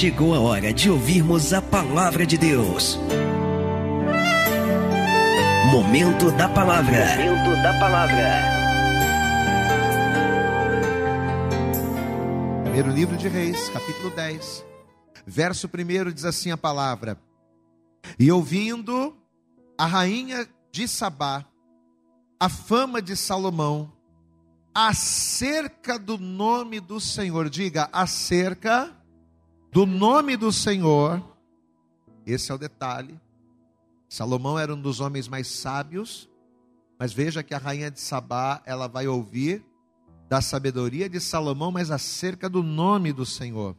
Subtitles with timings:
[0.00, 2.98] Chegou a hora de ouvirmos a palavra de Deus.
[5.70, 7.04] Momento da palavra.
[7.18, 8.42] Momento da palavra.
[12.62, 14.64] Primeiro livro de Reis, capítulo 10.
[15.26, 17.20] Verso 1 diz assim a palavra:
[18.18, 19.14] E ouvindo
[19.76, 21.44] a rainha de Sabá
[22.40, 23.92] a fama de Salomão
[24.74, 28.98] acerca do nome do Senhor, diga acerca
[29.72, 31.22] do nome do Senhor.
[32.26, 33.18] Esse é o detalhe.
[34.08, 36.28] Salomão era um dos homens mais sábios,
[36.98, 39.64] mas veja que a rainha de Sabá, ela vai ouvir
[40.28, 43.76] da sabedoria de Salomão, mas acerca do nome do Senhor.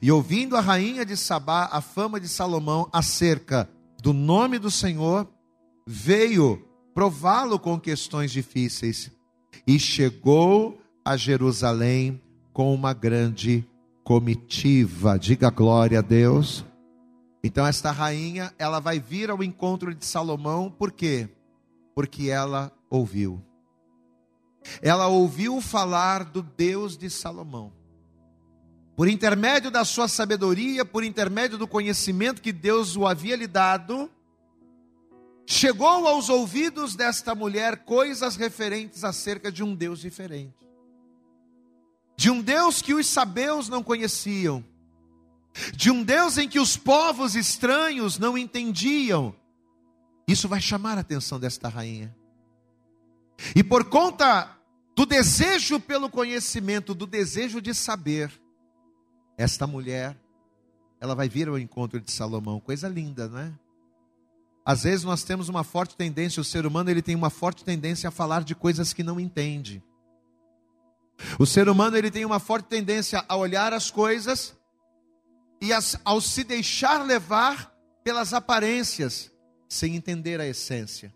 [0.00, 3.68] E ouvindo a rainha de Sabá a fama de Salomão acerca
[4.02, 5.28] do nome do Senhor,
[5.86, 6.62] veio
[6.94, 9.10] prová-lo com questões difíceis
[9.66, 12.20] e chegou a Jerusalém
[12.52, 13.66] com uma grande
[14.04, 15.18] comitiva.
[15.18, 16.64] Diga glória a Deus.
[17.42, 21.28] Então esta rainha, ela vai vir ao encontro de Salomão, por quê?
[21.94, 23.42] Porque ela ouviu.
[24.80, 27.72] Ela ouviu falar do Deus de Salomão.
[28.96, 34.08] Por intermédio da sua sabedoria, por intermédio do conhecimento que Deus o havia lhe dado,
[35.44, 40.63] chegou aos ouvidos desta mulher coisas referentes acerca de um Deus diferente.
[42.16, 44.64] De um Deus que os sabeus não conheciam.
[45.74, 49.34] De um Deus em que os povos estranhos não entendiam.
[50.26, 52.14] Isso vai chamar a atenção desta rainha.
[53.54, 54.56] E por conta
[54.96, 58.32] do desejo pelo conhecimento, do desejo de saber,
[59.36, 60.16] esta mulher,
[61.00, 62.60] ela vai vir ao encontro de Salomão.
[62.60, 63.52] Coisa linda, não é?
[64.64, 68.08] Às vezes nós temos uma forte tendência, o ser humano ele tem uma forte tendência
[68.08, 69.82] a falar de coisas que não entende.
[71.38, 74.54] O ser humano ele tem uma forte tendência a olhar as coisas
[75.60, 79.32] e as, ao se deixar levar pelas aparências,
[79.68, 81.14] sem entender a essência.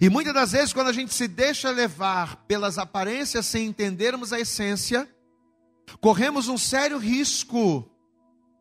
[0.00, 4.40] E muitas das vezes, quando a gente se deixa levar pelas aparências sem entendermos a
[4.40, 5.08] essência,
[6.00, 7.88] corremos um sério risco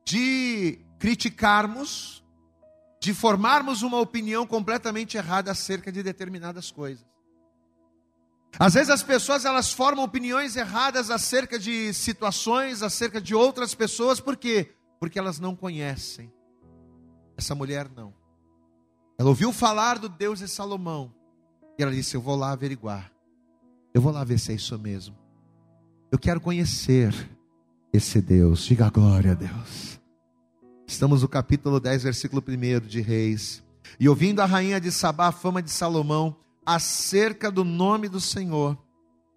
[0.06, 2.24] de criticarmos,
[3.02, 7.06] de formarmos uma opinião completamente errada acerca de determinadas coisas.
[8.58, 14.20] Às vezes as pessoas elas formam opiniões erradas acerca de situações, acerca de outras pessoas,
[14.20, 14.72] por quê?
[15.00, 16.32] Porque elas não conhecem.
[17.38, 18.14] Essa mulher não.
[19.18, 21.14] Ela ouviu falar do Deus de Salomão
[21.78, 23.12] e ela disse: Eu vou lá averiguar.
[23.94, 25.16] Eu vou lá ver se é isso mesmo.
[26.12, 27.14] Eu quero conhecer
[27.92, 28.64] esse Deus.
[28.64, 30.00] Diga glória a Deus.
[30.88, 33.64] Estamos no capítulo 10, versículo 1 de Reis.
[34.00, 36.36] E ouvindo a rainha de Sabá a fama de Salomão
[36.66, 38.78] acerca do nome do Senhor,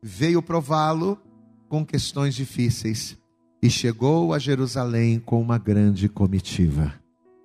[0.03, 1.21] veio prová-lo
[1.69, 3.19] com questões difíceis
[3.62, 6.94] e chegou a Jerusalém com uma grande comitiva.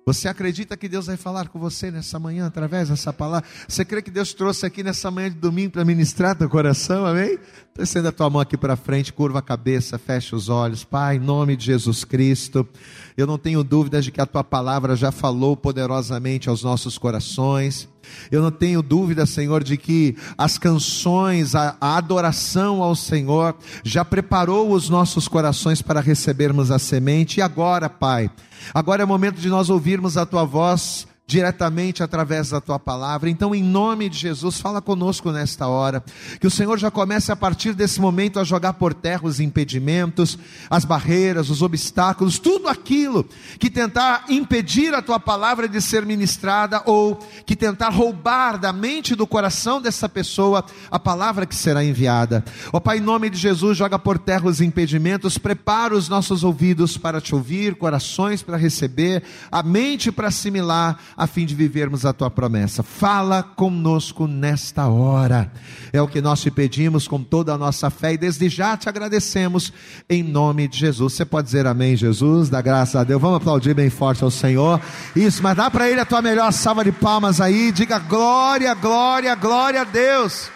[0.06, 3.48] Você acredita que Deus vai falar com você nessa manhã através dessa palavra?
[3.66, 7.06] Você crê que Deus trouxe aqui nessa manhã de domingo para ministrar teu coração?
[7.06, 7.38] Amém?
[7.72, 10.84] Então, estenda a tua mão aqui para frente, curva a cabeça, fecha os olhos.
[10.84, 12.68] Pai, em nome de Jesus Cristo,
[13.16, 17.88] eu não tenho dúvidas de que a tua palavra já falou poderosamente aos nossos corações.
[18.30, 24.04] Eu não tenho dúvida, Senhor, de que as canções, a, a, adoração ao Senhor já
[24.04, 27.38] preparou os nossos corações para recebermos a semente.
[27.38, 28.30] E agora, Pai,
[28.72, 33.30] agora é o momento de nós ouvirmos a tua voz diretamente através da tua palavra.
[33.30, 36.04] Então, em nome de Jesus, fala conosco nesta hora.
[36.38, 40.38] Que o Senhor já comece a partir desse momento a jogar por terra os impedimentos,
[40.68, 43.26] as barreiras, os obstáculos, tudo aquilo
[43.58, 49.12] que tentar impedir a tua palavra de ser ministrada ou que tentar roubar da mente
[49.12, 52.44] e do coração dessa pessoa a palavra que será enviada.
[52.70, 56.98] Ó Pai, em nome de Jesus, joga por terra os impedimentos, prepara os nossos ouvidos
[56.98, 62.12] para te ouvir, corações para receber, a mente para assimilar a fim de vivermos a
[62.12, 62.82] tua promessa.
[62.82, 65.52] Fala conosco nesta hora.
[65.92, 68.88] É o que nós te pedimos com toda a nossa fé e desde já te
[68.88, 69.72] agradecemos
[70.08, 71.12] em nome de Jesus.
[71.12, 72.48] Você pode dizer amém, Jesus?
[72.48, 73.20] Dá graças a Deus.
[73.20, 74.80] Vamos aplaudir bem forte ao Senhor.
[75.14, 77.70] Isso, mas dá para ele a tua melhor salva de palmas aí.
[77.70, 80.50] Diga glória, glória, glória a Deus.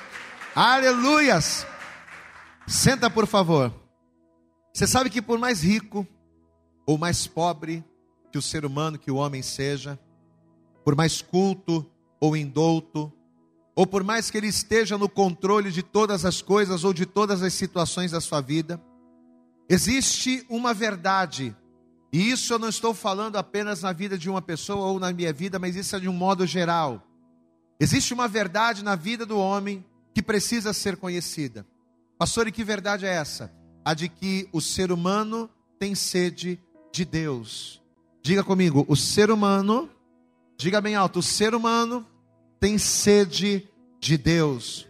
[0.55, 1.67] Aleluias.
[2.67, 3.73] Senta, por favor.
[4.75, 6.07] Você sabe que por mais rico
[6.87, 7.85] ou mais pobre
[8.31, 9.99] que o ser humano, que o homem seja,
[10.89, 11.85] por mais culto
[12.19, 13.13] ou indouto,
[13.77, 17.43] ou por mais que ele esteja no controle de todas as coisas ou de todas
[17.43, 18.83] as situações da sua vida,
[19.69, 21.55] existe uma verdade,
[22.11, 25.31] e isso eu não estou falando apenas na vida de uma pessoa ou na minha
[25.31, 27.07] vida, mas isso é de um modo geral.
[27.79, 31.67] Existe uma verdade na vida do homem que precisa ser conhecida.
[32.19, 33.53] Pastor, e que verdade é essa?
[33.85, 36.59] A de que o ser humano tem sede
[36.91, 37.79] de Deus.
[38.23, 39.91] Diga comigo, o ser humano,
[40.59, 42.05] diga bem alto, o ser humano
[42.59, 43.69] tem sede
[44.01, 44.89] de Deus.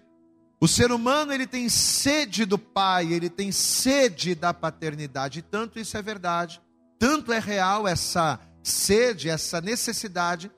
[0.58, 5.40] O ser humano ele tem sede do Pai, ele tem sede da paternidade.
[5.40, 6.60] E tanto isso é verdade,
[6.98, 10.50] tanto é real essa sede, essa necessidade,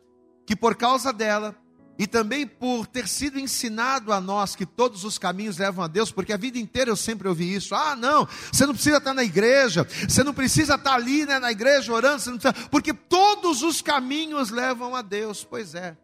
[0.47, 1.55] que por causa dela
[2.00, 6.11] e também por ter sido ensinado a nós que todos os caminhos levam a Deus,
[6.11, 7.75] porque a vida inteira eu sempre ouvi isso.
[7.75, 11.52] Ah, não, você não precisa estar na igreja, você não precisa estar ali né, na
[11.52, 15.44] igreja orando, precisa, porque todos os caminhos levam a Deus.
[15.44, 15.94] Pois é.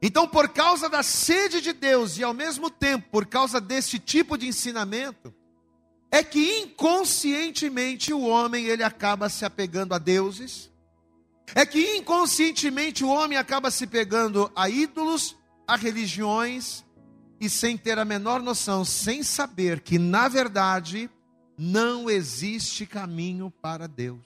[0.00, 4.38] Então, por causa da sede de Deus e ao mesmo tempo por causa desse tipo
[4.38, 5.34] de ensinamento,
[6.12, 10.67] é que inconscientemente o homem ele acaba se apegando a deuses,
[11.54, 15.36] é que inconscientemente o homem acaba se pegando a ídolos,
[15.66, 16.84] a religiões,
[17.40, 21.10] e sem ter a menor noção, sem saber que na verdade
[21.56, 24.20] não existe caminho para Deus.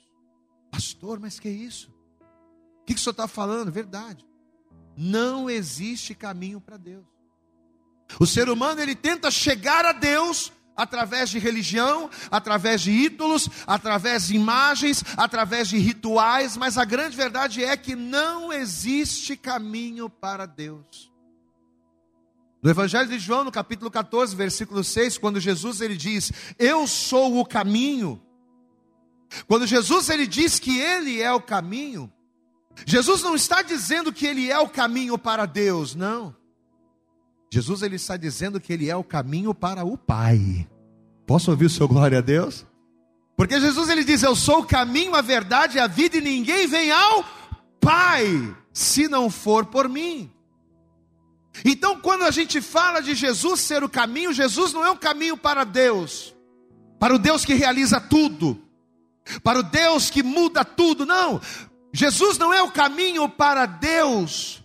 [0.70, 1.90] Pastor, mas que é isso?
[2.80, 3.70] O que, que o senhor está falando?
[3.70, 4.26] Verdade.
[4.96, 7.04] Não existe caminho para Deus.
[8.18, 14.28] O ser humano ele tenta chegar a Deus através de religião, através de ídolos, através
[14.28, 20.46] de imagens, através de rituais, mas a grande verdade é que não existe caminho para
[20.46, 21.12] Deus.
[22.62, 27.38] No Evangelho de João, no capítulo 14, versículo 6, quando Jesus ele diz: "Eu sou
[27.40, 28.22] o caminho",
[29.48, 32.12] quando Jesus ele diz que ele é o caminho,
[32.86, 36.34] Jesus não está dizendo que ele é o caminho para Deus, não.
[37.52, 40.66] Jesus ele está dizendo que ele é o caminho para o Pai.
[41.26, 42.64] Posso ouvir o seu glória a Deus?
[43.36, 46.66] Porque Jesus ele diz: "Eu sou o caminho, a verdade e a vida, e ninguém
[46.66, 47.22] vem ao
[47.78, 50.32] Pai se não for por mim".
[51.62, 55.36] Então, quando a gente fala de Jesus ser o caminho, Jesus não é um caminho
[55.36, 56.34] para Deus,
[56.98, 58.62] para o Deus que realiza tudo,
[59.42, 61.38] para o Deus que muda tudo, não.
[61.92, 64.61] Jesus não é o caminho para Deus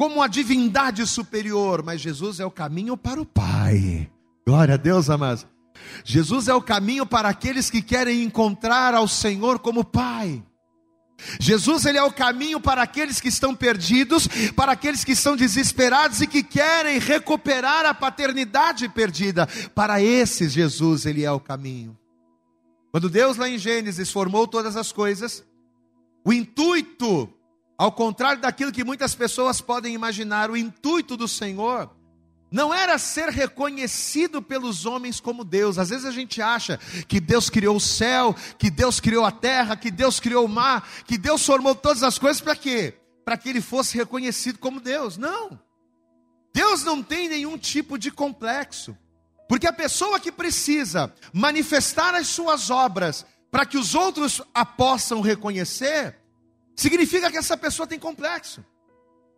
[0.00, 4.10] como a divindade superior, mas Jesus é o caminho para o Pai.
[4.48, 5.46] Glória a Deus, amados.
[6.02, 10.42] Jesus é o caminho para aqueles que querem encontrar ao Senhor como Pai.
[11.38, 14.26] Jesus ele é o caminho para aqueles que estão perdidos,
[14.56, 19.46] para aqueles que estão desesperados e que querem recuperar a paternidade perdida.
[19.74, 21.94] Para esses Jesus ele é o caminho.
[22.90, 25.44] Quando Deus lá em Gênesis formou todas as coisas,
[26.24, 27.30] o intuito,
[27.80, 31.90] ao contrário daquilo que muitas pessoas podem imaginar, o intuito do Senhor
[32.50, 35.78] não era ser reconhecido pelos homens como Deus.
[35.78, 36.78] Às vezes a gente acha
[37.08, 40.86] que Deus criou o céu, que Deus criou a terra, que Deus criou o mar,
[41.06, 43.00] que Deus formou todas as coisas para quê?
[43.24, 45.16] Para que ele fosse reconhecido como Deus.
[45.16, 45.58] Não.
[46.52, 48.94] Deus não tem nenhum tipo de complexo.
[49.48, 55.22] Porque a pessoa que precisa manifestar as suas obras para que os outros a possam
[55.22, 56.19] reconhecer,
[56.80, 58.64] significa que essa pessoa tem complexo.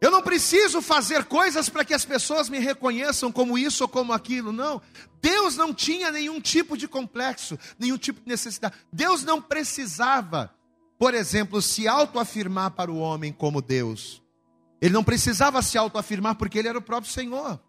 [0.01, 4.13] Eu não preciso fazer coisas para que as pessoas me reconheçam como isso ou como
[4.13, 4.83] aquilo, não.
[5.21, 8.75] Deus não tinha nenhum tipo de complexo, nenhum tipo de necessidade.
[8.93, 10.53] Deus não precisava,
[10.99, 14.21] por exemplo, se autoafirmar para o homem como Deus.
[14.81, 17.61] Ele não precisava se autoafirmar porque ele era o próprio Senhor.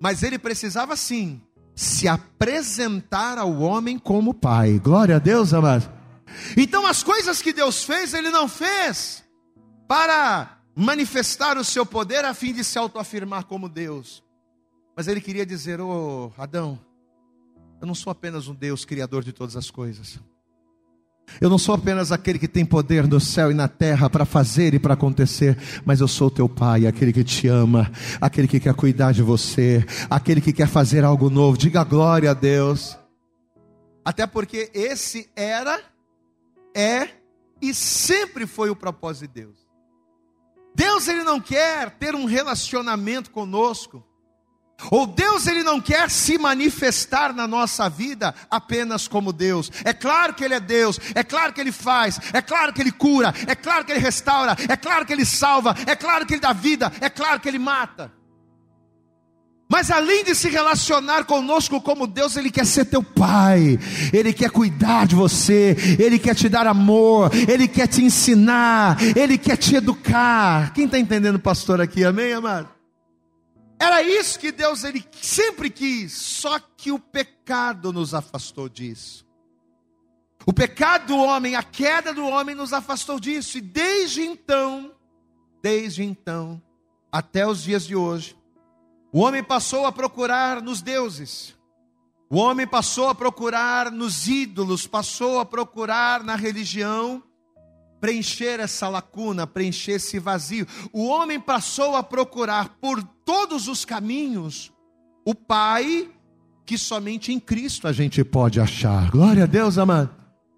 [0.00, 1.42] Mas ele precisava sim
[1.74, 4.78] se apresentar ao homem como pai.
[4.78, 5.97] Glória a Deus, amado.
[6.56, 9.24] Então, as coisas que Deus fez, Ele não fez
[9.86, 14.22] para manifestar o seu poder a fim de se autoafirmar como Deus.
[14.96, 16.78] Mas Ele queria dizer: Ô oh, Adão,
[17.80, 20.18] eu não sou apenas um Deus criador de todas as coisas.
[21.40, 24.74] Eu não sou apenas aquele que tem poder no céu e na terra para fazer
[24.74, 27.90] e para acontecer, mas eu sou teu pai, aquele que te ama,
[28.20, 31.58] aquele que quer cuidar de você, aquele que quer fazer algo novo.
[31.58, 32.98] Diga glória a Deus.
[34.04, 35.80] Até porque esse era,
[36.78, 37.10] é
[37.60, 39.68] e sempre foi o propósito de Deus.
[40.74, 44.04] Deus ele não quer ter um relacionamento conosco
[44.92, 49.72] ou Deus ele não quer se manifestar na nossa vida apenas como Deus.
[49.84, 52.92] É claro que ele é Deus, é claro que ele faz, é claro que ele
[52.92, 56.40] cura, é claro que ele restaura, é claro que ele salva, é claro que ele
[56.40, 58.12] dá vida, é claro que ele mata.
[59.70, 63.78] Mas além de se relacionar conosco como Deus, Ele quer ser teu Pai,
[64.12, 69.36] Ele quer cuidar de você, Ele quer te dar amor, Ele quer te ensinar, Ele
[69.36, 70.72] quer te educar.
[70.72, 72.02] Quem está entendendo, pastor, aqui?
[72.02, 72.78] Amém, amado?
[73.78, 79.24] Era isso que Deus ele sempre quis, só que o pecado nos afastou disso.
[80.46, 84.92] O pecado do homem, a queda do homem nos afastou disso, e desde então,
[85.62, 86.60] desde então,
[87.12, 88.37] até os dias de hoje,
[89.12, 91.56] o homem passou a procurar nos deuses.
[92.30, 97.22] O homem passou a procurar nos ídolos, passou a procurar na religião
[98.00, 100.66] preencher essa lacuna, preencher esse vazio.
[100.92, 104.72] O homem passou a procurar por todos os caminhos
[105.24, 106.10] o Pai
[106.64, 109.10] que somente em Cristo a gente pode achar.
[109.10, 110.14] Glória a Deus, amado.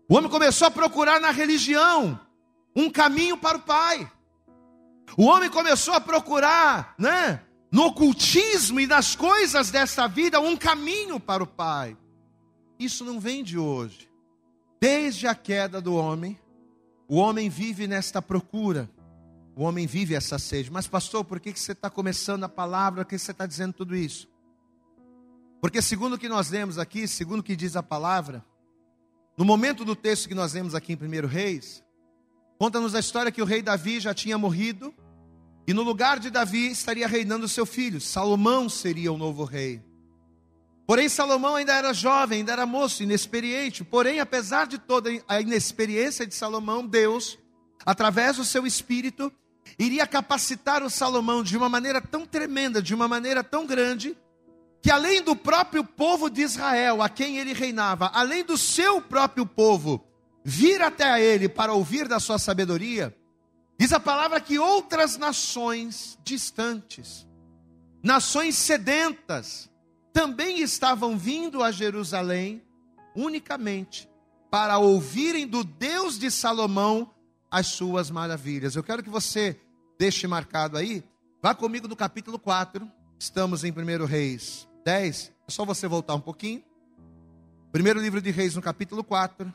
[0.09, 2.19] O homem começou a procurar na religião
[2.75, 4.11] um caminho para o Pai.
[5.17, 7.41] O homem começou a procurar, né,
[7.71, 11.97] no ocultismo e nas coisas desta vida, um caminho para o Pai.
[12.79, 14.11] Isso não vem de hoje.
[14.81, 16.39] Desde a queda do homem,
[17.09, 18.91] o homem vive nesta procura.
[19.55, 20.71] O homem vive essa sede.
[20.71, 23.05] Mas, pastor, por que você está começando a palavra?
[23.05, 24.29] Por que você está dizendo tudo isso?
[25.61, 28.45] Porque, segundo o que nós lemos aqui, segundo o que diz a palavra,
[29.37, 31.85] no momento do texto que nós lemos aqui em 1 Reis,
[32.59, 34.95] conta-nos a história que o rei Davi já tinha morrido,
[35.71, 39.81] e no lugar de Davi estaria reinando seu filho, Salomão seria o novo rei.
[40.85, 43.85] Porém, Salomão ainda era jovem, ainda era moço, inexperiente.
[43.85, 47.39] Porém, apesar de toda a inexperiência de Salomão, Deus,
[47.87, 49.33] através do seu espírito,
[49.79, 54.19] iria capacitar o Salomão de uma maneira tão tremenda, de uma maneira tão grande,
[54.83, 59.47] que além do próprio povo de Israel, a quem ele reinava, além do seu próprio
[59.47, 60.05] povo,
[60.45, 63.17] vir até ele para ouvir da sua sabedoria,
[63.81, 67.27] diz a palavra que outras nações distantes,
[68.03, 69.71] nações sedentas,
[70.13, 72.63] também estavam vindo a Jerusalém
[73.17, 74.07] unicamente
[74.51, 77.11] para ouvirem do Deus de Salomão
[77.51, 78.77] as suas maravilhas.
[78.77, 79.59] Eu quero que você
[79.99, 81.03] deixe marcado aí,
[81.43, 82.87] vá comigo no capítulo 4,
[83.19, 86.63] estamos em 1 Reis 10, é só você voltar um pouquinho.
[87.73, 89.51] Primeiro livro de Reis, no capítulo 4.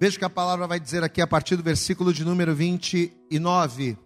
[0.00, 3.98] Veja que a palavra vai dizer aqui a partir do versículo de número 29.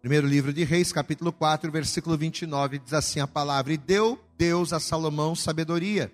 [0.00, 4.72] Primeiro livro de Reis, capítulo 4, versículo 29, diz assim a palavra: E deu Deus
[4.72, 6.12] a Salomão sabedoria,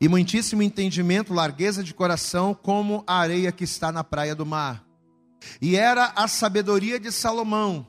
[0.00, 4.82] e muitíssimo entendimento, largueza de coração, como a areia que está na praia do mar.
[5.60, 7.86] E era a sabedoria de Salomão,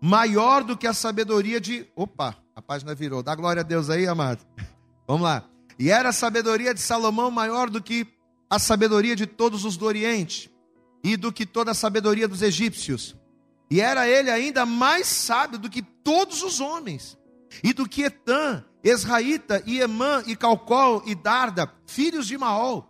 [0.00, 1.86] maior do que a sabedoria de.
[1.94, 3.22] Opa, a página virou.
[3.22, 4.44] Dá glória a Deus aí, amado.
[5.06, 5.44] Vamos lá.
[5.78, 8.17] E era a sabedoria de Salomão maior do que
[8.50, 10.50] a sabedoria de todos os do Oriente
[11.02, 13.16] e do que toda a sabedoria dos egípcios.
[13.70, 17.18] E era ele ainda mais sábio do que todos os homens.
[17.62, 22.86] E do que Etã, Esraíta, e Emã, e Calcol, e Darda, filhos de Maol.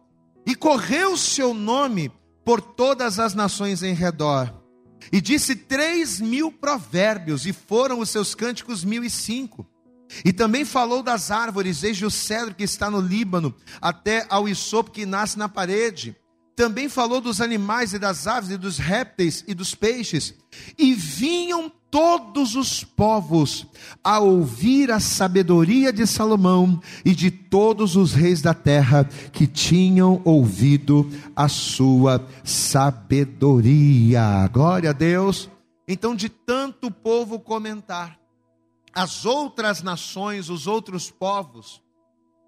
[0.47, 2.12] E correu seu nome
[2.45, 4.55] por todas as nações em redor.
[5.12, 9.67] E disse três mil provérbios, e foram os seus cânticos mil e cinco.
[10.25, 14.91] E também falou das árvores, desde o cedro que está no Líbano, até ao isopo
[14.91, 16.17] que nasce na parede.
[16.57, 20.35] Também falou dos animais e das aves, e dos répteis e dos peixes.
[20.77, 23.67] E vinham todos os povos
[24.03, 30.21] a ouvir a sabedoria de Salomão e de todos os reis da terra que tinham
[30.25, 34.49] ouvido a sua sabedoria.
[34.53, 35.49] Glória a Deus.
[35.87, 38.19] Então, de tanto povo comentar,
[38.92, 41.83] as outras nações, os outros povos,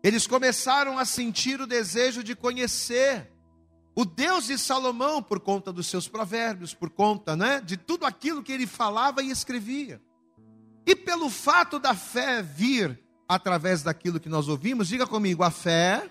[0.03, 3.31] eles começaram a sentir o desejo de conhecer
[3.95, 8.43] o Deus de Salomão, por conta dos seus provérbios, por conta né, de tudo aquilo
[8.43, 10.01] que ele falava e escrevia.
[10.87, 16.11] E pelo fato da fé vir através daquilo que nós ouvimos, diga comigo, a fé,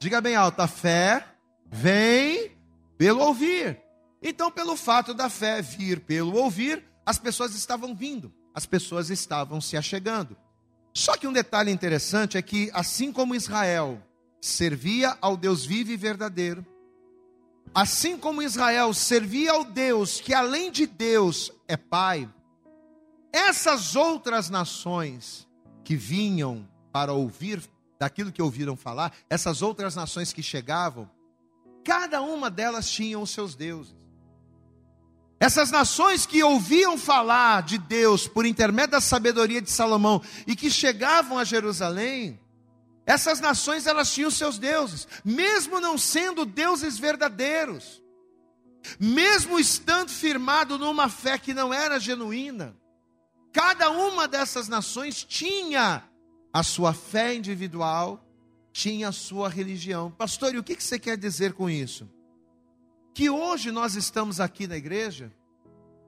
[0.00, 1.26] diga bem alto, a fé
[1.66, 2.56] vem
[2.96, 3.80] pelo ouvir.
[4.22, 9.60] Então, pelo fato da fé vir pelo ouvir, as pessoas estavam vindo, as pessoas estavam
[9.60, 10.36] se achegando.
[10.92, 14.02] Só que um detalhe interessante é que, assim como Israel
[14.40, 16.64] servia ao Deus vivo e verdadeiro,
[17.74, 22.28] Assim como Israel servia ao Deus que além de Deus é Pai,
[23.32, 25.46] essas outras nações
[25.84, 27.62] que vinham para ouvir
[27.98, 31.10] daquilo que ouviram falar, essas outras nações que chegavam,
[31.84, 33.94] cada uma delas tinha os seus deuses.
[35.40, 40.68] Essas nações que ouviam falar de Deus por intermédio da sabedoria de Salomão e que
[40.68, 42.40] chegavam a Jerusalém,
[43.06, 48.02] essas nações elas tinham seus deuses, mesmo não sendo deuses verdadeiros,
[48.98, 52.76] mesmo estando firmado numa fé que não era genuína.
[53.52, 56.02] Cada uma dessas nações tinha
[56.52, 58.24] a sua fé individual,
[58.72, 60.10] tinha a sua religião.
[60.10, 62.08] Pastor, e o que você quer dizer com isso?
[63.18, 65.32] Que hoje nós estamos aqui na igreja,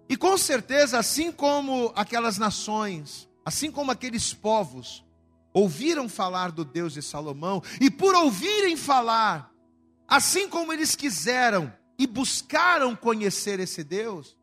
[0.08, 5.04] e com certeza, assim como aquelas nações, assim como aqueles povos,
[5.52, 9.52] ouviram falar do Deus de Salomão, e por ouvirem falar,
[10.06, 14.36] assim como eles quiseram e buscaram conhecer esse Deus,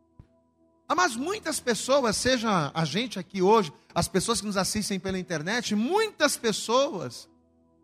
[0.90, 5.18] ah, mas muitas pessoas, seja a gente aqui hoje, as pessoas que nos assistem pela
[5.18, 7.30] internet, muitas pessoas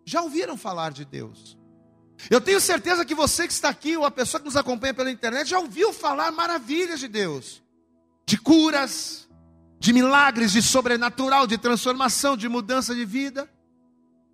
[0.03, 1.57] já ouviram falar de Deus.
[2.29, 5.11] Eu tenho certeza que você que está aqui, ou a pessoa que nos acompanha pela
[5.11, 7.61] internet, já ouviu falar maravilhas de Deus,
[8.25, 9.27] de curas,
[9.79, 13.49] de milagres, de sobrenatural, de transformação, de mudança de vida.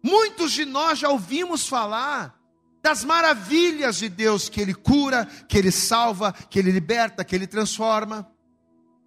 [0.04, 2.40] Muitos de nós já ouvimos falar
[2.82, 7.48] das maravilhas de Deus, que Ele cura, que Ele salva, que Ele liberta, que Ele
[7.48, 8.32] transforma.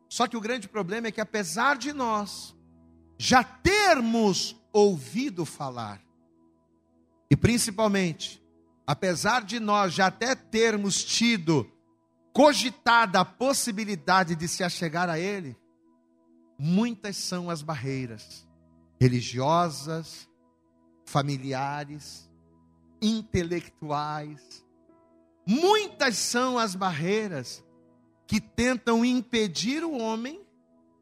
[0.08, 2.54] Só que o grande problema é que, apesar de nós
[3.16, 6.02] já termos ouvido falar,
[7.30, 8.41] e principalmente,
[8.86, 11.70] apesar de nós já até termos tido
[12.32, 15.56] cogitada a possibilidade de se achegar a Ele,
[16.58, 18.46] muitas são as barreiras
[19.02, 20.28] religiosas,
[21.04, 22.30] familiares,
[23.02, 24.64] intelectuais.
[25.44, 27.64] Muitas são as barreiras
[28.28, 30.40] que tentam impedir o homem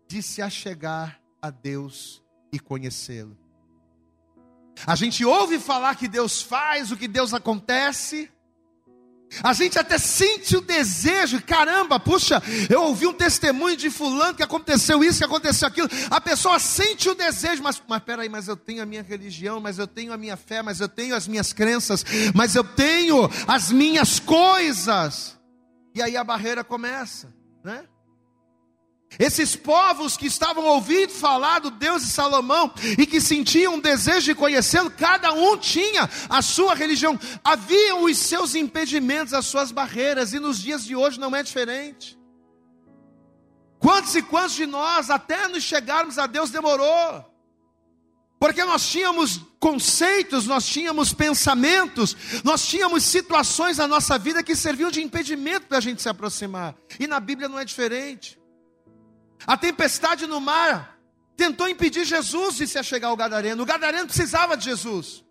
[0.09, 3.37] de se achegar a Deus e conhecê-lo.
[4.87, 8.31] A gente ouve falar que Deus faz, o que Deus acontece,
[9.43, 14.43] a gente até sente o desejo, caramba, puxa, eu ouvi um testemunho de fulano que
[14.43, 15.89] aconteceu isso, que aconteceu aquilo.
[16.11, 19.79] A pessoa sente o desejo, mas, mas peraí, mas eu tenho a minha religião, mas
[19.79, 23.71] eu tenho a minha fé, mas eu tenho as minhas crenças, mas eu tenho as
[23.71, 25.39] minhas coisas.
[25.95, 27.33] E aí a barreira começa,
[27.65, 27.85] né?
[29.19, 34.26] Esses povos que estavam ouvindo falar do Deus de Salomão e que sentiam um desejo
[34.26, 40.33] de conhecê-lo, cada um tinha a sua religião, havia os seus impedimentos, as suas barreiras,
[40.33, 42.19] e nos dias de hoje não é diferente.
[43.79, 47.31] Quantos e quantos de nós, até nos chegarmos a Deus, demorou?
[48.38, 54.90] Porque nós tínhamos conceitos, nós tínhamos pensamentos, nós tínhamos situações na nossa vida que serviam
[54.90, 56.75] de impedimento para a gente se aproximar.
[56.99, 58.39] E na Bíblia não é diferente.
[59.47, 60.99] A tempestade no mar
[61.37, 63.62] tentou impedir Jesus de se achegar ao Gadareno.
[63.62, 65.25] O Gadareno precisava de Jesus.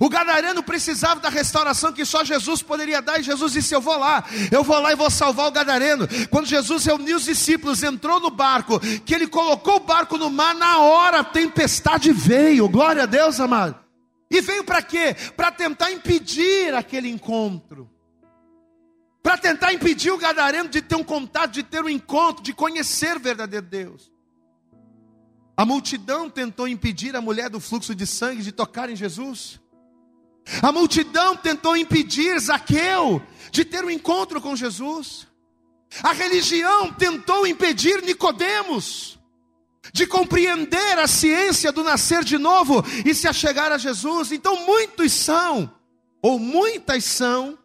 [0.00, 3.96] O gadareno precisava da restauração que só Jesus poderia dar, e Jesus disse: Eu vou
[3.96, 6.08] lá, eu vou lá e vou salvar o gadareno.
[6.28, 10.54] Quando Jesus reuniu os discípulos, entrou no barco, que ele colocou o barco no mar,
[10.54, 13.78] na hora a tempestade veio, glória a Deus, amado.
[14.28, 15.14] E veio para quê?
[15.36, 17.88] Para tentar impedir aquele encontro
[19.26, 23.16] para tentar impedir o gadareno de ter um contato, de ter um encontro, de conhecer
[23.16, 24.12] o verdadeiro Deus.
[25.56, 29.60] A multidão tentou impedir a mulher do fluxo de sangue de tocar em Jesus.
[30.62, 35.26] A multidão tentou impedir Zaqueu de ter um encontro com Jesus.
[36.04, 39.18] A religião tentou impedir Nicodemos
[39.92, 44.30] de compreender a ciência do nascer de novo e se achegar a Jesus.
[44.30, 45.68] Então muitos são,
[46.22, 47.58] ou muitas são,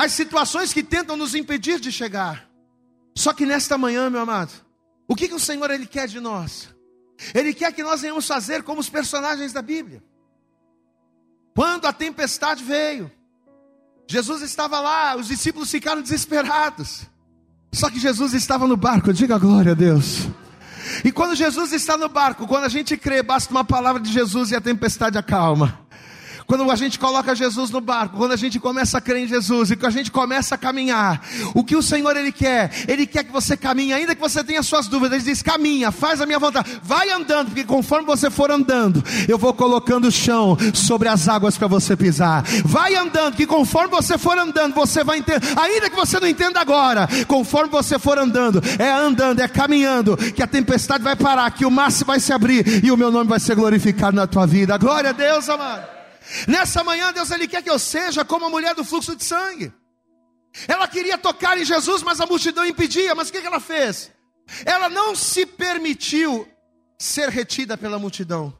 [0.00, 2.48] as situações que tentam nos impedir de chegar.
[3.14, 4.50] Só que nesta manhã, meu amado,
[5.06, 6.70] o que, que o Senhor ele quer de nós?
[7.34, 10.02] Ele quer que nós venhamos fazer como os personagens da Bíblia.
[11.54, 13.12] Quando a tempestade veio,
[14.08, 17.02] Jesus estava lá, os discípulos ficaram desesperados.
[17.70, 20.28] Só que Jesus estava no barco, diga glória a Deus.
[21.04, 24.50] E quando Jesus está no barco, quando a gente crê, basta uma palavra de Jesus
[24.50, 25.78] e a tempestade acalma.
[26.50, 29.70] Quando a gente coloca Jesus no barco, quando a gente começa a crer em Jesus
[29.70, 32.72] e que a gente começa a caminhar, o que o Senhor ele quer?
[32.88, 35.22] Ele quer que você caminhe, ainda que você tenha suas dúvidas.
[35.22, 39.38] Ele diz: caminha, faz a minha vontade, vai andando, porque conforme você for andando, eu
[39.38, 42.42] vou colocando o chão sobre as águas para você pisar.
[42.64, 46.58] Vai andando, que conforme você for andando, você vai entender, ainda que você não entenda
[46.58, 51.64] agora, conforme você for andando, é andando, é caminhando, que a tempestade vai parar, que
[51.64, 54.76] o mar vai se abrir e o meu nome vai ser glorificado na tua vida.
[54.76, 55.99] Glória a Deus, amado.
[56.46, 59.72] Nessa manhã, Deus ele quer que eu seja como a mulher do fluxo de sangue.
[60.66, 63.14] Ela queria tocar em Jesus, mas a multidão impedia.
[63.14, 64.10] Mas o que ela fez?
[64.64, 66.48] Ela não se permitiu
[66.98, 68.59] ser retida pela multidão.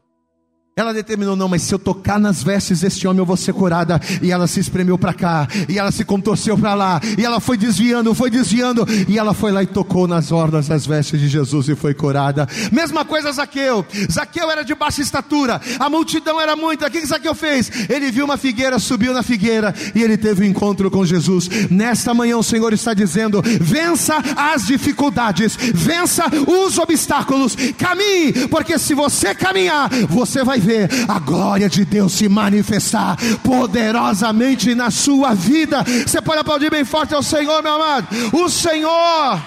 [0.81, 4.01] Ela determinou, não, mas se eu tocar nas vestes deste homem eu vou ser curada.
[4.23, 7.59] E ela se espremeu para cá, e ela se contorceu para lá, e ela foi
[7.59, 11.69] desviando, foi desviando, e ela foi lá e tocou nas orlas das vestes de Jesus
[11.69, 12.49] e foi curada.
[12.73, 13.85] Mesma coisa Zaqueu.
[14.11, 16.87] Zaqueu era de baixa estatura, a multidão era muita.
[16.87, 17.71] O que Zaqueu fez?
[17.91, 21.51] Ele viu uma figueira, subiu na figueira e ele teve um encontro com Jesus.
[21.71, 28.95] Nesta manhã o Senhor está dizendo: vença as dificuldades, vença os obstáculos, caminhe, porque se
[28.95, 35.35] você caminhar, você vai ver ver a glória de Deus se manifestar poderosamente na sua
[35.35, 35.83] vida.
[35.83, 38.07] Você pode aplaudir bem forte ao Senhor, meu amado.
[38.33, 39.43] O Senhor,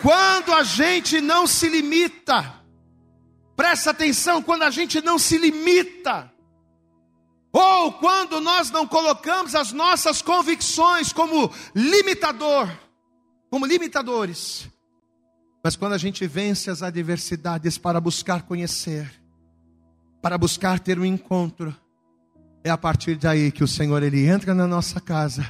[0.00, 2.52] quando a gente não se limita,
[3.54, 6.30] presta atenção, quando a gente não se limita,
[7.52, 12.68] ou quando nós não colocamos as nossas convicções como limitador,
[13.50, 14.66] como limitadores,
[15.62, 19.10] mas quando a gente vence as adversidades para buscar conhecer,
[20.20, 21.74] para buscar ter um encontro.
[22.64, 25.44] É a partir daí que o Senhor ele entra na nossa casa,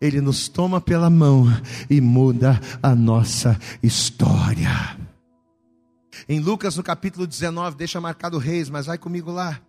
[0.00, 1.46] ele nos toma pela mão
[1.88, 4.98] e muda a nossa história.
[6.28, 9.60] Em Lucas, no capítulo 19, deixa marcado Reis, mas vai comigo lá.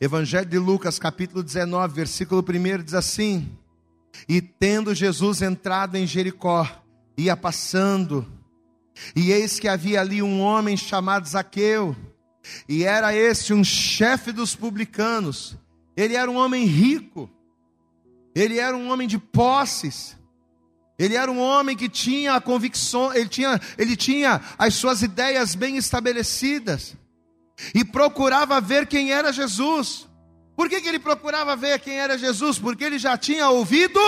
[0.00, 3.48] Evangelho de Lucas, capítulo 19, versículo 1 diz assim:
[4.26, 6.66] E tendo Jesus entrado em Jericó,
[7.16, 8.26] ia passando,
[9.14, 11.96] e eis que havia ali um homem chamado Zaqueu,
[12.68, 15.56] e era este um chefe dos publicanos.
[15.96, 17.30] Ele era um homem rico,
[18.34, 20.16] ele era um homem de posses,
[20.98, 25.54] ele era um homem que tinha a convicção, ele tinha, ele tinha as suas ideias
[25.54, 26.96] bem estabelecidas
[27.74, 30.08] e procurava ver quem era Jesus.
[30.56, 32.58] Por que, que ele procurava ver quem era Jesus?
[32.58, 33.98] Porque ele já tinha ouvido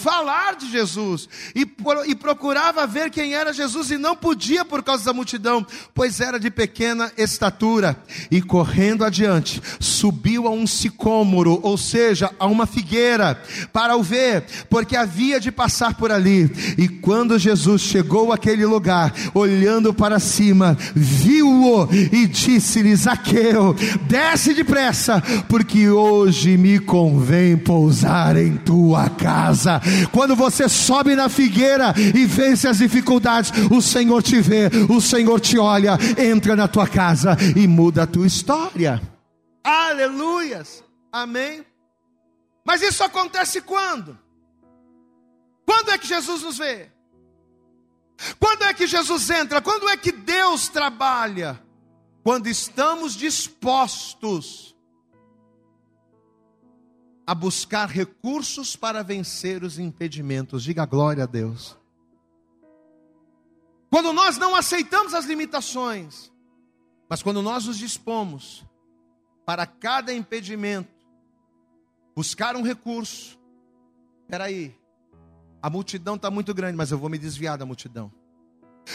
[0.00, 1.66] falar de Jesus e,
[2.06, 6.40] e, procurava ver quem era Jesus e não podia por causa da multidão, pois era
[6.40, 7.96] de pequena estatura.
[8.30, 13.40] E correndo adiante, subiu a um sicômoro, ou seja, a uma figueira,
[13.72, 16.50] para o ver, porque havia de passar por ali.
[16.78, 25.22] E quando Jesus chegou àquele lugar, olhando para cima, viu-o e disse-lhe: Zaqueu, desce depressa,
[25.48, 29.80] porque hoje me convém pousar em tua casa casa.
[30.12, 35.40] Quando você sobe na figueira e vence as dificuldades, o Senhor te vê, o Senhor
[35.40, 39.00] te olha, entra na tua casa e muda a tua história.
[39.62, 40.84] Aleluias.
[41.12, 41.64] Amém.
[42.64, 44.18] Mas isso acontece quando?
[45.66, 46.88] Quando é que Jesus nos vê?
[48.38, 49.60] Quando é que Jesus entra?
[49.60, 51.60] Quando é que Deus trabalha?
[52.22, 54.69] Quando estamos dispostos
[57.30, 60.64] a buscar recursos para vencer os impedimentos.
[60.64, 61.78] Diga glória a Deus.
[63.88, 66.32] Quando nós não aceitamos as limitações,
[67.08, 68.66] mas quando nós nos dispomos
[69.46, 70.90] para cada impedimento,
[72.16, 73.38] buscar um recurso.
[74.22, 74.76] Espera aí,
[75.62, 78.12] a multidão está muito grande, mas eu vou me desviar da multidão.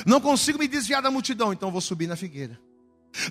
[0.06, 2.60] Não consigo me desviar da multidão, então vou subir na figueira.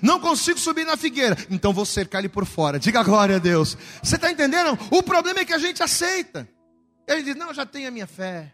[0.01, 2.79] Não consigo subir na figueira, então vou cercar ele por fora.
[2.79, 3.77] Diga glória a Deus.
[4.01, 4.77] Você está entendendo?
[4.91, 6.47] O problema é que a gente aceita.
[7.07, 8.53] Ele diz: Não, eu já tenho a minha fé.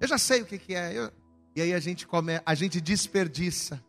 [0.00, 0.92] Eu já sei o que, que é.
[0.92, 1.12] Eu...
[1.54, 2.40] E aí a gente, come...
[2.44, 3.82] a gente desperdiça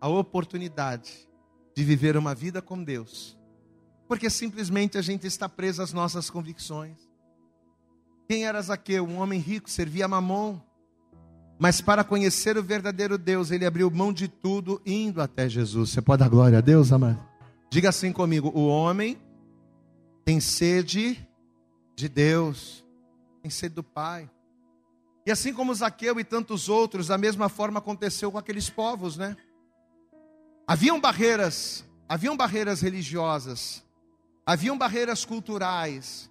[0.00, 1.28] a oportunidade
[1.76, 3.38] de viver uma vida com Deus.
[4.08, 6.96] Porque simplesmente a gente está preso às nossas convicções.
[8.28, 9.04] Quem era Zaqueu?
[9.04, 10.58] Um homem rico, servia a mamon.
[11.60, 15.90] Mas para conhecer o verdadeiro Deus, ele abriu mão de tudo indo até Jesus.
[15.90, 17.22] Você pode dar glória a Deus, amado?
[17.68, 19.20] Diga assim comigo: o homem
[20.24, 21.28] tem sede
[21.94, 22.82] de Deus,
[23.42, 24.30] tem sede do Pai.
[25.26, 29.36] E assim como Zaqueu e tantos outros, da mesma forma aconteceu com aqueles povos, né?
[30.66, 33.84] Haviam barreiras, haviam barreiras religiosas,
[34.46, 36.29] haviam barreiras culturais,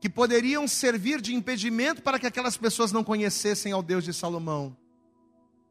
[0.00, 4.74] que poderiam servir de impedimento para que aquelas pessoas não conhecessem ao Deus de Salomão.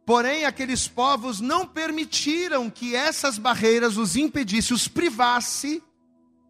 [0.06, 5.84] Porém, aqueles povos não permitiram que essas barreiras os impedissem, os privasse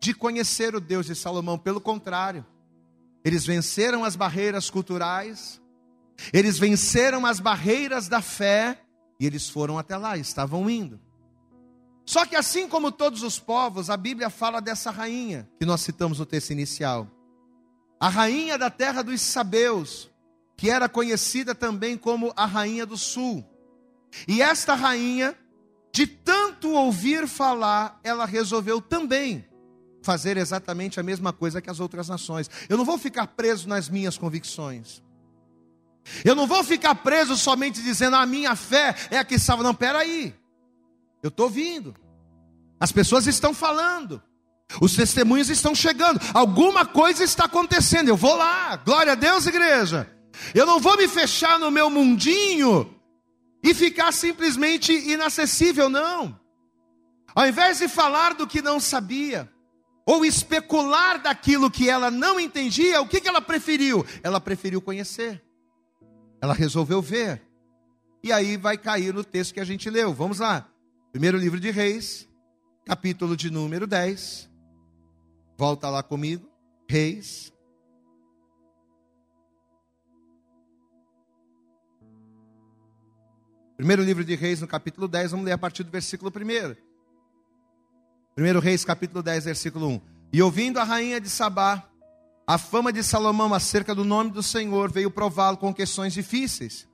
[0.02, 1.58] de conhecer o Deus de Salomão.
[1.58, 2.46] Pelo contrário,
[3.24, 5.62] eles venceram as barreiras culturais,
[6.34, 8.82] eles venceram as barreiras da fé
[9.20, 11.00] e eles foram até lá, estavam indo.
[12.06, 16.20] Só que assim como todos os povos, a Bíblia fala dessa rainha que nós citamos
[16.20, 17.19] no texto inicial
[18.00, 20.10] a rainha da terra dos Sabeus,
[20.56, 23.46] que era conhecida também como a rainha do sul.
[24.28, 25.36] E esta rainha,
[25.92, 29.46] de tanto ouvir falar, ela resolveu também
[30.02, 32.50] fazer exatamente a mesma coisa que as outras nações.
[32.70, 35.04] Eu não vou ficar preso nas minhas convicções.
[36.24, 39.64] Eu não vou ficar preso somente dizendo a minha fé é a que salva.
[39.64, 40.34] Não, peraí.
[41.22, 41.94] Eu estou ouvindo.
[42.80, 44.22] As pessoas estão falando.
[44.82, 46.20] Os testemunhos estão chegando.
[46.34, 48.10] Alguma coisa está acontecendo.
[48.10, 48.76] Eu vou lá.
[48.78, 50.10] Glória a Deus, igreja.
[50.54, 52.94] Eu não vou me fechar no meu mundinho
[53.64, 56.40] e ficar simplesmente inacessível, não.
[57.36, 59.50] Ao invés de falar do que não sabia,
[60.06, 64.06] ou especular daquilo que ela não entendia, o que, que ela preferiu?
[64.24, 65.42] Ela preferiu conhecer.
[66.42, 67.42] Ela resolveu ver.
[68.24, 70.14] E aí vai cair no texto que a gente leu.
[70.14, 70.68] Vamos lá.
[71.12, 72.28] Primeiro livro de Reis,
[72.86, 74.49] capítulo de número 10.
[75.60, 76.50] Volta lá comigo,
[76.88, 77.52] Reis.
[83.76, 86.78] Primeiro livro de Reis, no capítulo 10, vamos ler a partir do versículo 1.
[88.36, 90.02] Primeiro Reis, capítulo 10, versículo 1.
[90.32, 91.90] E ouvindo a rainha de Sabá,
[92.48, 96.88] a fama de Salomão acerca do nome do Senhor veio prová-lo com questões difíceis.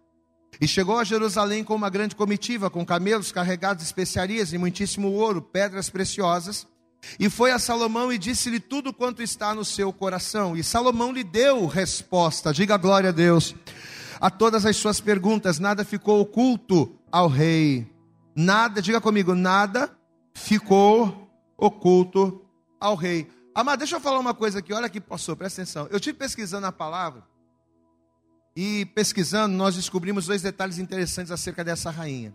[0.60, 5.12] E chegou a Jerusalém com uma grande comitiva, com camelos carregados de especiarias e muitíssimo
[5.12, 6.66] ouro, pedras preciosas
[7.20, 10.56] E foi a Salomão e disse-lhe tudo quanto está no seu coração.
[10.56, 13.56] E Salomão lhe deu resposta, diga glória a Deus,
[14.20, 15.60] a todas as suas perguntas.
[15.60, 17.88] Nada ficou oculto ao rei.
[18.36, 19.90] Nada, diga comigo, nada
[20.34, 22.42] ficou oculto
[22.80, 23.28] ao rei.
[23.54, 25.88] Amado, deixa eu falar uma coisa aqui, olha aqui, pastor, presta atenção.
[25.90, 27.24] Eu estive pesquisando a palavra,
[28.56, 32.34] e pesquisando, nós descobrimos dois detalhes interessantes acerca dessa rainha.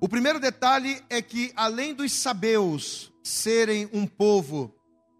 [0.00, 4.72] O primeiro detalhe é que, além dos sabeus serem um povo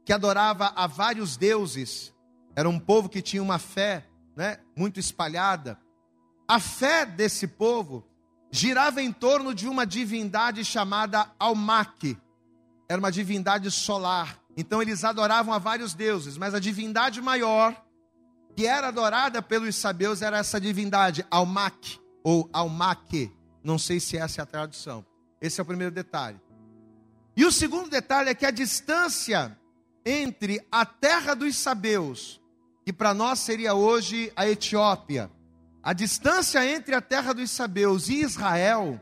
[0.05, 2.14] que adorava a vários deuses,
[2.55, 5.79] era um povo que tinha uma fé né, muito espalhada,
[6.47, 8.07] a fé desse povo
[8.51, 12.17] girava em torno de uma divindade chamada Almaque.
[12.88, 14.38] Era uma divindade solar.
[14.57, 17.85] Então eles adoravam a vários deuses, mas a divindade maior
[18.57, 23.33] que era adorada pelos sabeus era essa divindade, Almac ou Almaque.
[23.62, 25.05] Não sei se essa é a tradução.
[25.40, 26.40] Esse é o primeiro detalhe.
[27.37, 29.57] E o segundo detalhe é que a distância
[30.05, 32.40] entre a terra dos sabeus,
[32.85, 35.31] que para nós seria hoje a Etiópia,
[35.83, 39.01] a distância entre a terra dos sabeus e Israel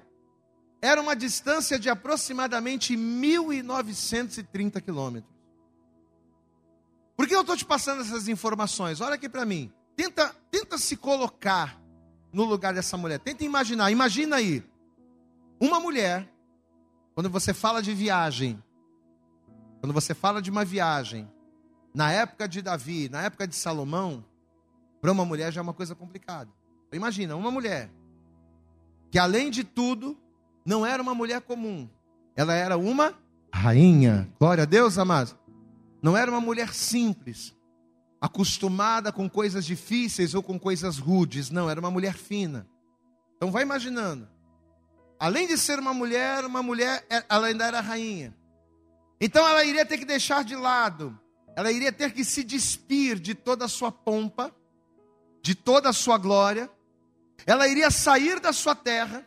[0.82, 5.34] era uma distância de aproximadamente 1.930 quilômetros.
[7.16, 9.00] Por que eu estou te passando essas informações?
[9.00, 9.72] Olha aqui para mim.
[9.96, 11.80] Tenta, tenta se colocar
[12.36, 13.18] no lugar dessa mulher.
[13.18, 13.90] Tenta imaginar.
[13.90, 14.62] Imagina aí.
[15.58, 16.30] Uma mulher,
[17.14, 18.62] quando você fala de viagem,
[19.80, 21.26] quando você fala de uma viagem,
[21.94, 24.22] na época de Davi, na época de Salomão,
[25.00, 26.50] para uma mulher já é uma coisa complicada.
[26.92, 27.90] Imagina, uma mulher
[29.10, 30.14] que além de tudo,
[30.62, 31.88] não era uma mulher comum.
[32.36, 33.14] Ela era uma
[33.50, 34.30] rainha.
[34.38, 35.34] Glória a Deus, amados.
[36.02, 37.55] Não era uma mulher simples,
[38.20, 41.50] acostumada com coisas difíceis ou com coisas rudes.
[41.50, 42.68] Não, era uma mulher fina.
[43.36, 44.28] Então vai imaginando.
[45.18, 48.36] Além de ser uma mulher, uma mulher, é, ela ainda era rainha.
[49.20, 51.18] Então ela iria ter que deixar de lado,
[51.54, 54.54] ela iria ter que se despir de toda a sua pompa,
[55.40, 56.70] de toda a sua glória.
[57.46, 59.26] Ela iria sair da sua terra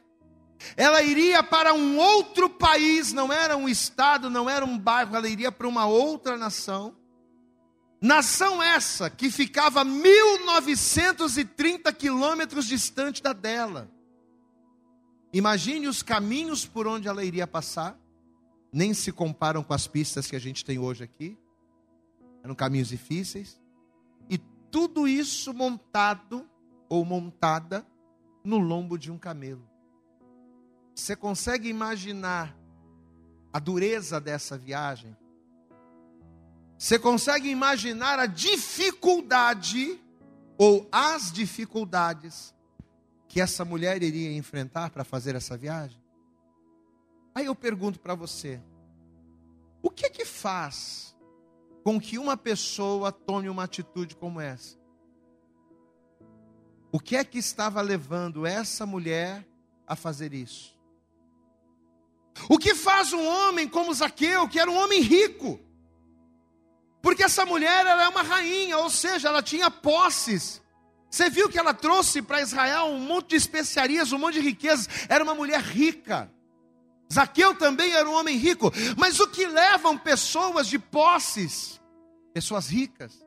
[0.75, 5.27] ela iria para um outro país, não era um estado, não era um bairro, ela
[5.27, 6.95] iria para uma outra nação.
[8.01, 13.91] Nação essa que ficava 1930 quilômetros distante da dela.
[15.33, 17.99] Imagine os caminhos por onde ela iria passar,
[18.71, 21.37] nem se comparam com as pistas que a gente tem hoje aqui.
[22.41, 23.59] Eram caminhos difíceis.
[24.29, 24.37] E
[24.71, 26.49] tudo isso montado
[26.87, 27.85] ou montada
[28.43, 29.67] no lombo de um camelo.
[30.95, 32.55] Você consegue imaginar
[33.51, 35.15] a dureza dessa viagem?
[36.79, 39.99] Você consegue imaginar a dificuldade
[40.57, 42.55] ou as dificuldades
[43.27, 46.01] que essa mulher iria enfrentar para fazer essa viagem?
[47.35, 48.61] Aí eu pergunto para você:
[49.81, 51.13] o que que faz
[51.83, 54.77] com que uma pessoa tome uma atitude como essa?
[56.93, 59.45] O que é que estava levando essa mulher
[59.85, 60.79] a fazer isso?
[62.49, 65.67] O que faz um homem como Zaqueu, que era um homem rico?
[67.01, 70.61] Porque essa mulher ela é uma rainha, ou seja, ela tinha posses.
[71.09, 74.87] Você viu que ela trouxe para Israel um monte de especiarias, um monte de riquezas.
[75.07, 76.31] Era uma mulher rica.
[77.11, 78.71] Zaqueu também era um homem rico.
[78.97, 81.81] Mas o que levam pessoas de posses,
[82.33, 83.25] pessoas ricas,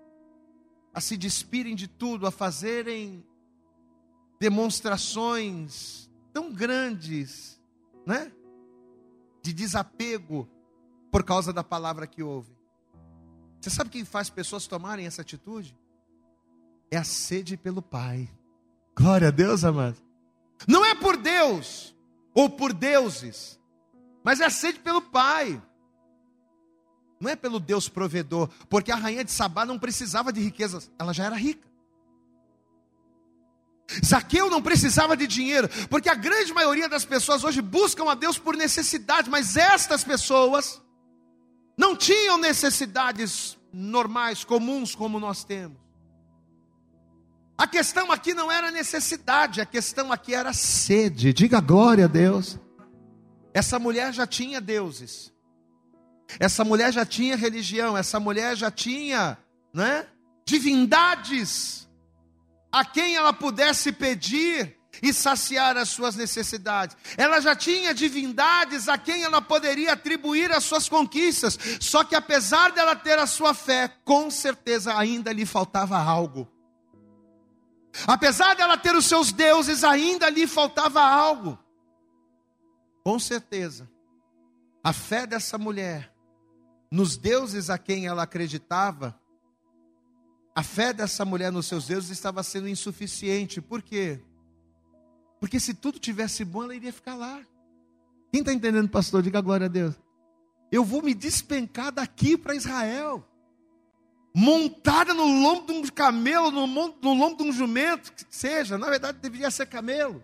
[0.95, 3.25] a se despirem de tudo, a fazerem
[4.39, 7.61] demonstrações tão grandes,
[8.07, 8.31] né?
[9.43, 10.49] de desapego
[11.11, 12.57] por causa da palavra que ouve.
[13.63, 15.79] Você sabe quem faz pessoas tomarem essa atitude?
[16.91, 18.29] É a sede pelo Pai.
[18.97, 19.97] Glória a Deus, amado.
[20.67, 21.95] Não é por Deus
[22.35, 23.61] ou por deuses,
[24.25, 25.63] mas é a sede pelo Pai.
[27.21, 31.13] Não é pelo Deus provedor, porque a rainha de Sabá não precisava de riquezas, ela
[31.13, 31.71] já era rica.
[34.05, 38.39] Zaqueu não precisava de dinheiro, porque a grande maioria das pessoas hoje buscam a Deus
[38.39, 40.83] por necessidade, mas estas pessoas
[41.83, 45.77] não tinham necessidades normais, comuns como nós temos.
[47.59, 51.33] A questão aqui não era necessidade, a questão aqui era sede.
[51.33, 52.57] Diga glória a Deus.
[53.53, 55.33] Essa mulher já tinha deuses.
[56.39, 59.37] Essa mulher já tinha religião, essa mulher já tinha,
[59.75, 60.07] né,
[60.47, 61.89] divindades
[62.71, 66.97] a quem ela pudesse pedir e saciar as suas necessidades.
[67.17, 71.59] Ela já tinha divindades a quem ela poderia atribuir as suas conquistas.
[71.81, 76.49] Só que apesar dela ter a sua fé, com certeza ainda lhe faltava algo.
[78.07, 81.59] Apesar dela ter os seus deuses, ainda lhe faltava algo.
[83.05, 83.91] Com certeza,
[84.83, 86.13] a fé dessa mulher
[86.91, 89.19] nos deuses a quem ela acreditava,
[90.55, 93.61] a fé dessa mulher nos seus deuses estava sendo insuficiente.
[93.61, 94.21] Por quê?
[95.43, 97.41] Porque se tudo tivesse bom, ela iria ficar lá.
[98.31, 99.25] Quem está entendendo, pastor?
[99.25, 99.93] Diga glória a Deus.
[100.71, 103.27] Eu vou me despencar daqui para Israel.
[104.33, 108.89] Montada no lombo de um camelo, no, no lombo de um jumento, que seja, na
[108.89, 110.23] verdade deveria ser camelo.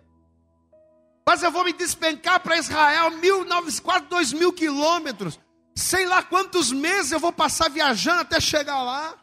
[1.27, 3.45] Mas eu vou me despencar para Israel, mil,
[3.83, 5.37] quase dois mil quilômetros.
[5.75, 9.18] Sei lá quantos meses eu vou passar viajando até chegar lá.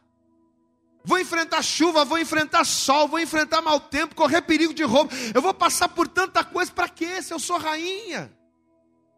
[1.07, 5.09] Vou enfrentar chuva, vou enfrentar sol, vou enfrentar mau tempo, correr perigo de roubo.
[5.33, 7.23] Eu vou passar por tanta coisa, para quê?
[7.23, 8.37] Se eu sou rainha.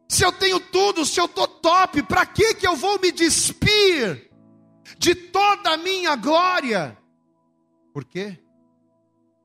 [0.07, 4.31] Se eu tenho tudo, se eu estou top, para que que eu vou me despir
[4.99, 6.97] de toda a minha glória?
[7.95, 8.39] Por quê?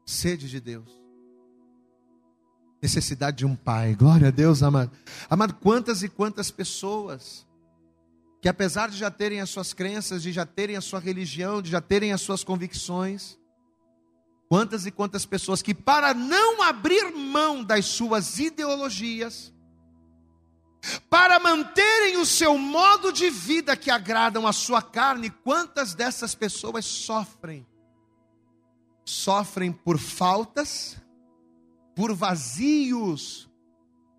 [0.06, 1.03] Sede de Deus
[2.84, 3.95] necessidade de um pai.
[3.95, 4.91] Glória a Deus, amado.
[5.29, 7.47] Amado, quantas e quantas pessoas
[8.43, 11.71] que apesar de já terem as suas crenças, de já terem a sua religião, de
[11.71, 13.39] já terem as suas convicções,
[14.49, 19.53] quantas e quantas pessoas que para não abrir mão das suas ideologias,
[21.10, 26.84] para manterem o seu modo de vida que agradam a sua carne, quantas dessas pessoas
[26.84, 27.65] sofrem?
[29.06, 30.97] Sofrem por faltas,
[31.95, 33.49] por vazios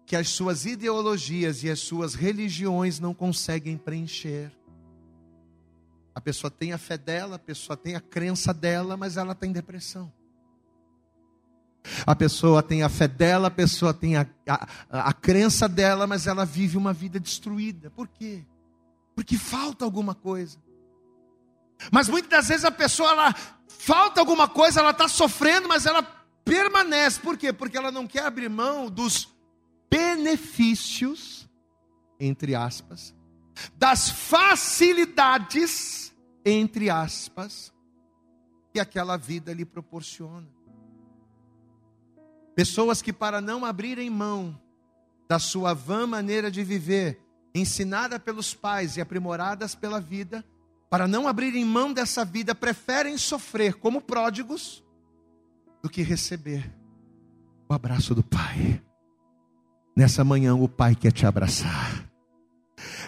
[0.07, 4.53] que as suas ideologias e as suas religiões não conseguem preencher.
[6.15, 9.51] A pessoa tem a fé dela, a pessoa tem a crença dela, mas ela tem
[9.51, 10.13] depressão.
[12.07, 14.69] A pessoa tem a fé dela, a pessoa tem a, a,
[15.09, 17.91] a, crença dela, mas ela vive uma vida destruída.
[17.91, 18.43] Por quê?
[19.15, 20.59] Porque falta alguma coisa.
[21.91, 23.35] Mas muitas das vezes a pessoa, ela
[23.69, 26.03] falta alguma coisa, ela está sofrendo, mas ela
[26.45, 27.21] permanece.
[27.21, 27.53] Por quê?
[27.53, 29.29] Porque ela não quer abrir mão dos
[29.95, 31.49] benefícios,
[32.19, 33.15] entre aspas,
[33.77, 36.13] das facilidades,
[36.45, 37.73] entre aspas,
[38.73, 40.49] que aquela vida lhe proporciona.
[42.57, 44.61] Pessoas que, para não abrirem mão
[45.29, 47.21] da sua vã maneira de viver,
[47.55, 50.45] ensinada pelos pais e aprimoradas pela vida,
[50.91, 54.83] para não abrirem mão dessa vida, preferem sofrer como pródigos
[55.81, 56.69] do que receber
[57.69, 58.83] o abraço do Pai.
[59.97, 62.05] Nessa manhã, o Pai quer te abraçar.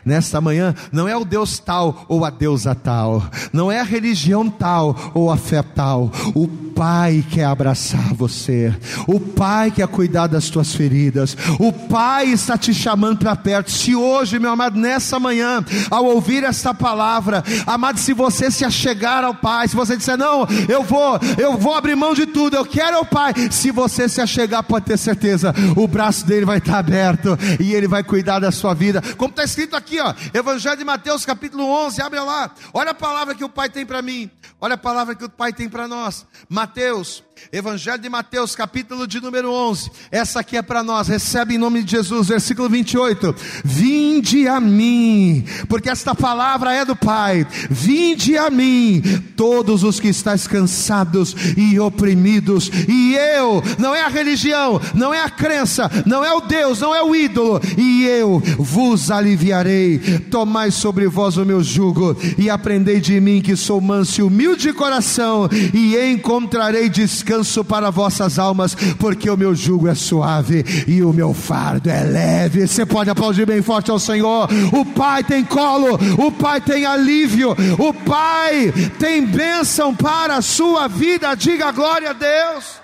[0.04, 4.48] Nesta manhã, não é o Deus tal ou a deusa tal, não é a religião
[4.48, 6.12] tal ou a fé tal.
[6.34, 8.70] O Pai quer abraçar você,
[9.08, 13.70] o Pai quer cuidar das tuas feridas, o Pai está te chamando para perto.
[13.70, 19.24] Se hoje, meu amado, nessa manhã, ao ouvir esta palavra, amado, se você se achegar
[19.24, 22.66] ao Pai, se você disser, não, eu vou, eu vou abrir mão de tudo, eu
[22.66, 26.76] quero o Pai, se você se achegar, pode ter certeza, o braço dele vai estar
[26.76, 30.84] aberto e ele vai cuidar da sua vida, como está escrito aqui, ó, Evangelho de
[30.84, 34.74] Mateus, capítulo 11, abre lá, olha a palavra que o Pai tem para mim, olha
[34.74, 36.26] a palavra que o Pai tem para nós.
[36.50, 37.22] Mateus, Mateus
[37.52, 39.90] Evangelho de Mateus, capítulo de número 11.
[40.10, 41.06] Essa aqui é para nós.
[41.06, 43.34] Recebe em nome de Jesus, versículo 28.
[43.62, 47.46] Vinde a mim, porque esta palavra é do Pai.
[47.70, 49.02] Vinde a mim,
[49.36, 55.22] todos os que estáis cansados e oprimidos, e eu, não é a religião, não é
[55.22, 59.98] a crença, não é o Deus, não é o ídolo, e eu vos aliviarei.
[60.30, 64.62] Tomai sobre vós o meu jugo e aprendei de mim que sou manso e humilde
[64.62, 70.64] de coração, e encontrarei descanso descanso para vossas almas, porque o meu jugo é suave
[70.86, 72.66] e o meu fardo é leve.
[72.66, 74.48] Você pode aplaudir bem forte ao Senhor.
[74.72, 80.86] O Pai tem colo, o Pai tem alívio, o Pai tem bênção para a sua
[80.86, 81.34] vida.
[81.34, 82.80] Diga glória a Deus.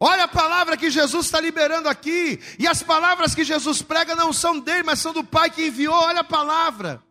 [0.00, 4.32] Olha a palavra que Jesus está liberando aqui, e as palavras que Jesus prega não
[4.32, 5.92] são dele, mas são do Pai que enviou.
[5.92, 7.02] Olha a palavra.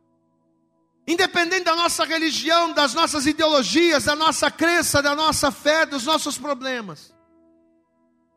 [1.08, 6.38] Independente da nossa religião, das nossas ideologias, da nossa crença, da nossa fé, dos nossos
[6.38, 7.14] problemas.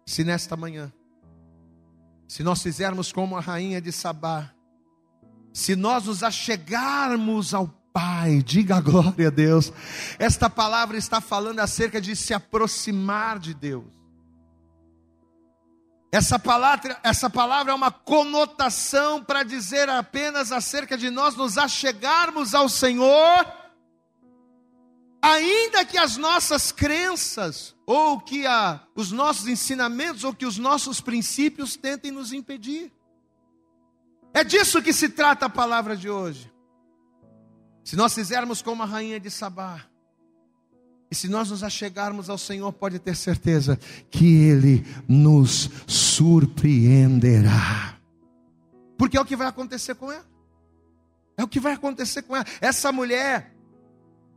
[0.07, 0.93] Se nesta manhã,
[2.29, 4.55] se nós fizermos como a rainha de Sabá,
[5.53, 9.73] se nós nos achegarmos ao Pai, diga glória a Deus.
[10.17, 14.00] Esta palavra está falando acerca de se aproximar de Deus.
[16.13, 22.53] Essa palavra, essa palavra é uma conotação para dizer apenas acerca de nós nos achegarmos
[22.53, 23.47] ao Senhor,
[25.23, 31.01] ainda que as nossas crenças, ou que a, os nossos ensinamentos, ou que os nossos
[31.01, 32.93] princípios tentem nos impedir.
[34.35, 36.53] É disso que se trata a palavra de hoje.
[37.85, 39.90] Se nós fizermos como a rainha de Sabá,
[41.11, 43.77] e se nós nos achegarmos ao Senhor, pode ter certeza
[44.11, 47.99] que Ele nos surpreenderá.
[48.97, 50.25] Porque é o que vai acontecer com ela.
[51.37, 52.47] É o que vai acontecer com ela.
[52.61, 53.53] Essa mulher,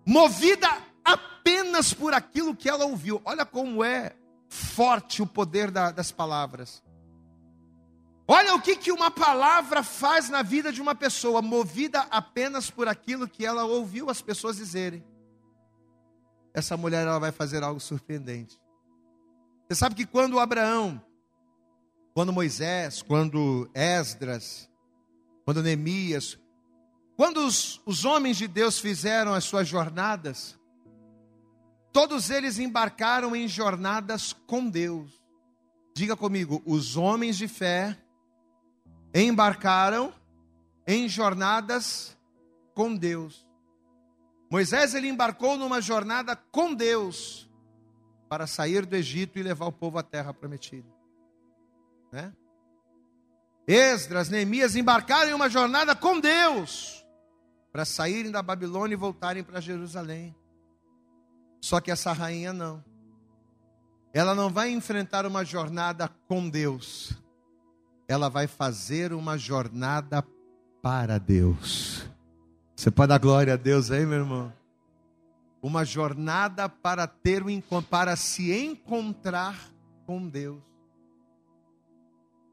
[0.03, 0.67] movida
[1.05, 3.21] apenas por aquilo que ela ouviu.
[3.23, 4.13] Olha como é
[4.49, 6.81] forte o poder da, das palavras.
[8.27, 12.87] Olha o que, que uma palavra faz na vida de uma pessoa, movida apenas por
[12.87, 15.03] aquilo que ela ouviu as pessoas dizerem.
[16.53, 18.59] Essa mulher ela vai fazer algo surpreendente.
[19.67, 21.01] Você sabe que quando Abraão,
[22.13, 24.69] quando Moisés, quando Esdras,
[25.45, 26.37] quando Neemias,
[27.15, 30.59] quando os, os homens de Deus fizeram as suas jornadas,
[31.91, 35.21] todos eles embarcaram em jornadas com Deus.
[35.95, 37.97] Diga comigo, os homens de fé
[39.13, 40.13] embarcaram
[40.87, 42.17] em jornadas
[42.73, 43.45] com Deus.
[44.53, 47.49] Moisés ele embarcou numa jornada com Deus
[48.29, 50.87] para sair do Egito e levar o povo à terra prometida.
[52.11, 52.31] Né?
[53.67, 57.03] Esdras, Neemias embarcaram em uma jornada com Deus
[57.71, 60.35] para saírem da Babilônia e voltarem para Jerusalém.
[61.59, 62.85] Só que essa rainha não.
[64.13, 67.23] Ela não vai enfrentar uma jornada com Deus
[68.07, 70.23] ela vai fazer uma jornada
[70.81, 72.05] para Deus.
[72.83, 74.53] Você pode dar glória a Deus aí, meu irmão?
[75.61, 79.57] Uma jornada para ter um para se encontrar
[80.05, 80.61] com Deus.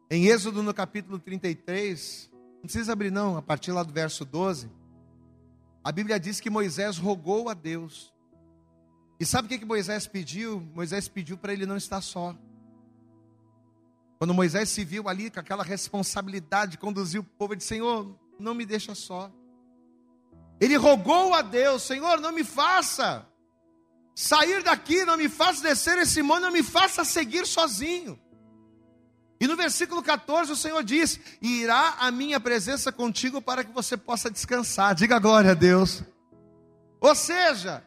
[0.09, 4.71] Em Êxodo no capítulo 33, não precisa abrir não, a partir lá do verso 12,
[5.83, 8.15] a Bíblia diz que Moisés rogou a Deus.
[9.19, 10.61] E sabe o que, que Moisés pediu?
[10.73, 12.37] Moisés pediu para ele não estar só.
[14.17, 18.17] Quando Moisés se viu ali com aquela responsabilidade de conduzir o povo, ele disse: Senhor,
[18.39, 19.29] não me deixa só.
[20.61, 23.27] Ele rogou a Deus: Senhor, não me faça
[24.15, 28.21] sair daqui, não me faça descer esse monte, não me faça seguir sozinho.
[29.41, 33.97] E no versículo 14 o Senhor diz: Irá a minha presença contigo para que você
[33.97, 34.95] possa descansar.
[34.95, 36.03] Diga glória a Deus.
[37.01, 37.83] Ou seja,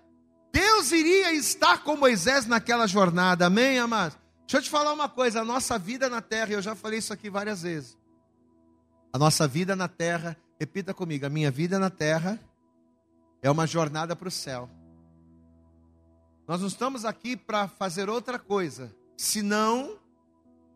[0.52, 4.18] Deus iria estar com Moisés naquela jornada, amém, amados?
[4.42, 7.14] Deixa eu te falar uma coisa: a nossa vida na terra, eu já falei isso
[7.14, 7.96] aqui várias vezes.
[9.12, 12.40] A nossa vida na terra, repita comigo: a minha vida na terra
[13.44, 14.70] é uma jornada para o céu.
[16.48, 20.00] Nós não estamos aqui para fazer outra coisa, senão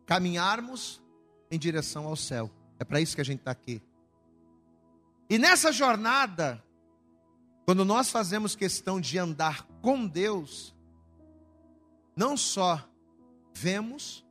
[0.06, 1.02] caminharmos
[1.50, 2.52] em direção ao céu.
[2.78, 3.82] É para isso que a gente está aqui.
[5.30, 6.64] E nessa jornada,
[7.66, 10.76] quando nós fazemos questão de andar com Deus,
[12.16, 12.86] não só
[13.54, 14.26] vemos,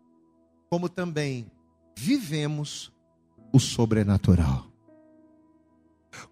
[0.71, 1.51] como também
[1.97, 2.93] vivemos
[3.53, 4.76] o sobrenatural.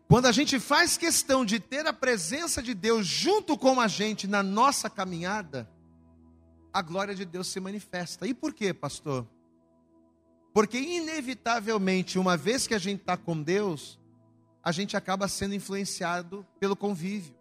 [0.09, 4.27] Quando a gente faz questão de ter a presença de Deus junto com a gente
[4.27, 5.69] na nossa caminhada,
[6.73, 8.27] a glória de Deus se manifesta.
[8.27, 9.27] E por quê, pastor?
[10.53, 13.99] Porque, inevitavelmente, uma vez que a gente está com Deus,
[14.63, 17.35] a gente acaba sendo influenciado pelo convívio.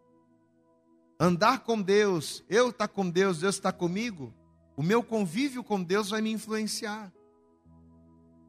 [1.20, 4.34] Andar com Deus, eu estar tá com Deus, Deus está comigo,
[4.76, 7.14] o meu convívio com Deus vai me influenciar.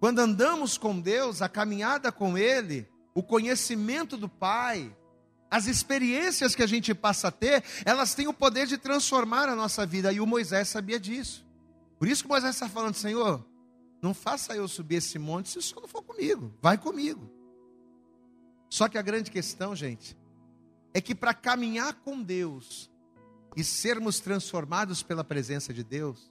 [0.00, 4.94] Quando andamos com Deus, a caminhada com Ele, o conhecimento do Pai,
[5.50, 9.54] as experiências que a gente passa a ter, elas têm o poder de transformar a
[9.54, 10.12] nossa vida.
[10.12, 11.46] E o Moisés sabia disso.
[11.98, 13.46] Por isso que Moisés está falando, Senhor,
[14.02, 16.52] não faça eu subir esse monte se o Senhor não for comigo.
[16.60, 17.30] Vai comigo.
[18.68, 20.16] Só que a grande questão, gente,
[20.92, 22.90] é que para caminhar com Deus,
[23.56, 26.30] e sermos transformados pela presença de Deus,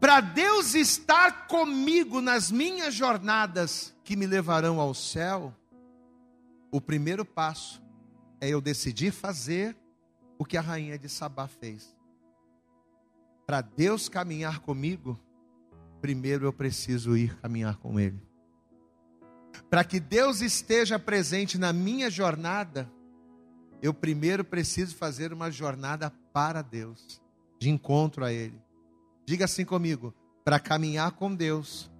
[0.00, 5.54] para Deus estar comigo nas minhas jornadas que me levarão ao céu,
[6.70, 7.82] o primeiro passo
[8.40, 9.76] é eu decidir fazer
[10.38, 11.96] o que a rainha de Sabá fez.
[13.46, 15.18] Para Deus caminhar comigo,
[16.00, 18.20] primeiro eu preciso ir caminhar com Ele.
[19.68, 22.90] Para que Deus esteja presente na minha jornada,
[23.82, 27.20] eu primeiro preciso fazer uma jornada para Deus,
[27.58, 28.60] de encontro a Ele.
[29.26, 30.14] Diga assim comigo:
[30.44, 31.90] para caminhar com Deus,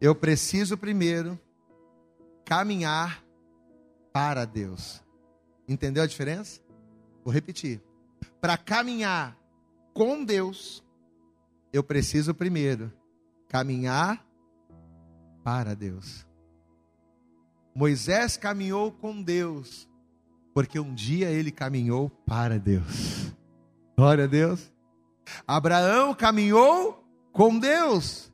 [0.00, 1.38] eu preciso primeiro
[2.44, 3.22] caminhar
[4.18, 5.00] para Deus.
[5.68, 6.60] Entendeu a diferença?
[7.24, 7.80] Vou repetir.
[8.40, 9.38] Para caminhar
[9.94, 10.82] com Deus,
[11.72, 12.92] eu preciso primeiro
[13.48, 14.26] caminhar
[15.44, 16.26] para Deus.
[17.72, 19.88] Moisés caminhou com Deus
[20.52, 23.32] porque um dia ele caminhou para Deus.
[23.96, 24.68] Glória a Deus.
[25.46, 28.32] Abraão caminhou com Deus,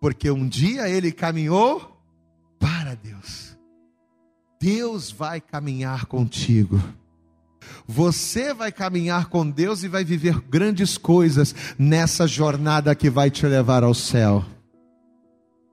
[0.00, 1.96] porque um dia ele caminhou
[2.58, 3.41] para Deus.
[4.62, 6.80] Deus vai caminhar contigo.
[7.84, 13.44] Você vai caminhar com Deus e vai viver grandes coisas nessa jornada que vai te
[13.44, 14.44] levar ao céu.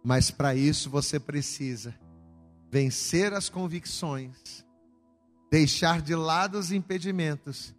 [0.04, 1.94] Mas para isso você precisa
[2.72, 4.66] vencer as convicções,
[5.52, 7.76] deixar de lado os impedimentos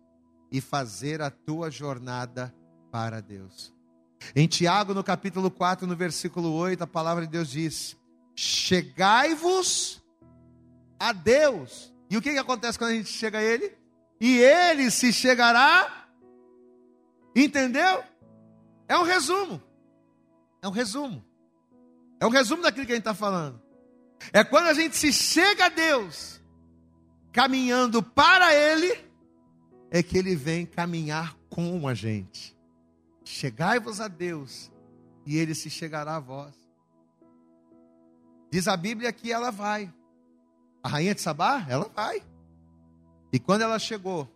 [0.53, 2.55] e fazer a tua jornada
[2.93, 3.75] para Deus.
[4.37, 7.97] Em Tiago, no capítulo 4, no versículo 8, a palavra de Deus diz:
[8.37, 10.01] Chegai-vos
[11.01, 11.93] a Deus.
[12.11, 13.75] E o que, que acontece quando a gente chega a Ele?
[14.21, 16.07] E Ele se chegará.
[17.35, 18.05] Entendeu?
[18.87, 19.63] É um resumo.
[20.61, 21.25] É um resumo.
[22.21, 23.63] É um resumo daquilo que a gente está falando.
[24.33, 26.39] É quando a gente se chega a Deus,
[27.33, 28.95] caminhando para Ele,
[29.91, 32.55] é que Ele vem caminhar com a gente.
[33.25, 34.71] Chegai-vos a Deus,
[35.25, 36.55] e Ele se chegará a vós.
[38.51, 39.91] Diz a Bíblia que ela vai.
[40.83, 42.23] A rainha de Sabá, ela vai.
[43.33, 44.29] E quando ela chegou,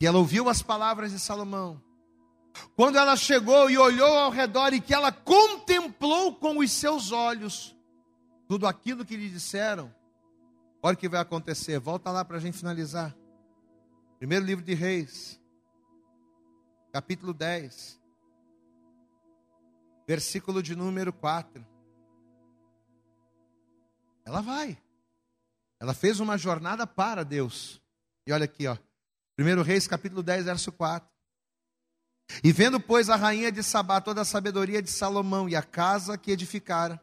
[0.00, 1.82] e ela ouviu as palavras de Salomão,
[2.76, 7.76] quando ela chegou e olhou ao redor e que ela contemplou com os seus olhos
[8.48, 9.94] tudo aquilo que lhe disseram,
[10.82, 11.78] olha o que vai acontecer.
[11.78, 13.16] Volta lá para a gente finalizar.
[14.18, 15.40] Primeiro livro de Reis,
[16.92, 18.00] capítulo 10,
[20.06, 21.64] versículo de número 4.
[24.24, 24.76] Ela vai.
[25.80, 27.80] Ela fez uma jornada para Deus.
[28.26, 28.76] E olha aqui, ó.
[29.34, 31.08] Primeiro Reis, capítulo 10, verso 4.
[32.44, 36.18] E vendo, pois, a rainha de Sabá toda a sabedoria de Salomão e a casa
[36.18, 37.00] que edificara,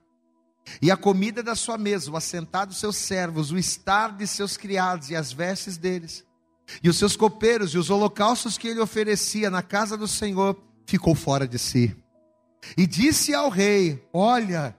[0.81, 4.55] e a comida da sua mesa, o assentar dos seus servos, o estar de seus
[4.55, 6.25] criados e as vestes deles,
[6.83, 11.15] e os seus copeiros e os holocaustos que ele oferecia na casa do Senhor, ficou
[11.15, 11.95] fora de si.
[12.77, 14.77] E disse ao rei: Olha,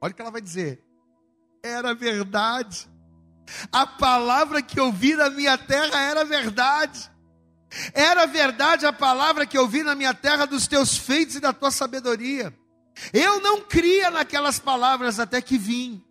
[0.00, 0.84] olha o que ela vai dizer,
[1.62, 2.88] era verdade.
[3.72, 7.10] A palavra que eu vi na minha terra era verdade.
[7.92, 11.52] Era verdade a palavra que eu vi na minha terra dos teus feitos e da
[11.52, 12.54] tua sabedoria.
[13.12, 16.02] Eu não cria naquelas palavras até que vim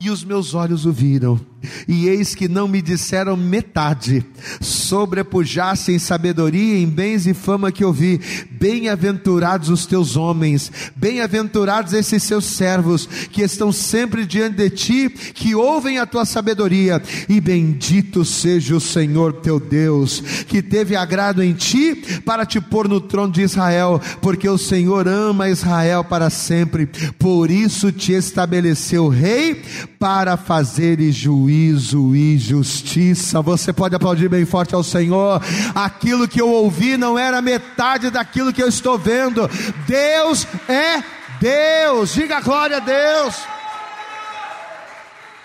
[0.00, 1.40] e os meus olhos o viram,
[1.86, 4.24] e eis que não me disseram metade,
[4.60, 8.20] sobrepujasse em sabedoria, em bens e fama que eu vi.
[8.50, 15.54] Bem-aventurados os teus homens, bem-aventurados esses seus servos, que estão sempre diante de ti, que
[15.54, 21.52] ouvem a tua sabedoria, e bendito seja o Senhor teu Deus, que teve agrado em
[21.52, 26.86] ti para te pôr no trono de Israel, porque o Senhor ama Israel para sempre,
[27.18, 29.62] por isso te estabeleceu rei
[29.98, 33.40] para fazeres juízo e justiça.
[33.42, 35.40] Você pode aplaudir bem forte ao Senhor.
[35.74, 39.48] Aquilo que eu ouvi não era metade daquilo que eu estou vendo.
[39.86, 41.02] Deus é
[41.40, 42.14] Deus.
[42.14, 43.36] Diga glória a Deus.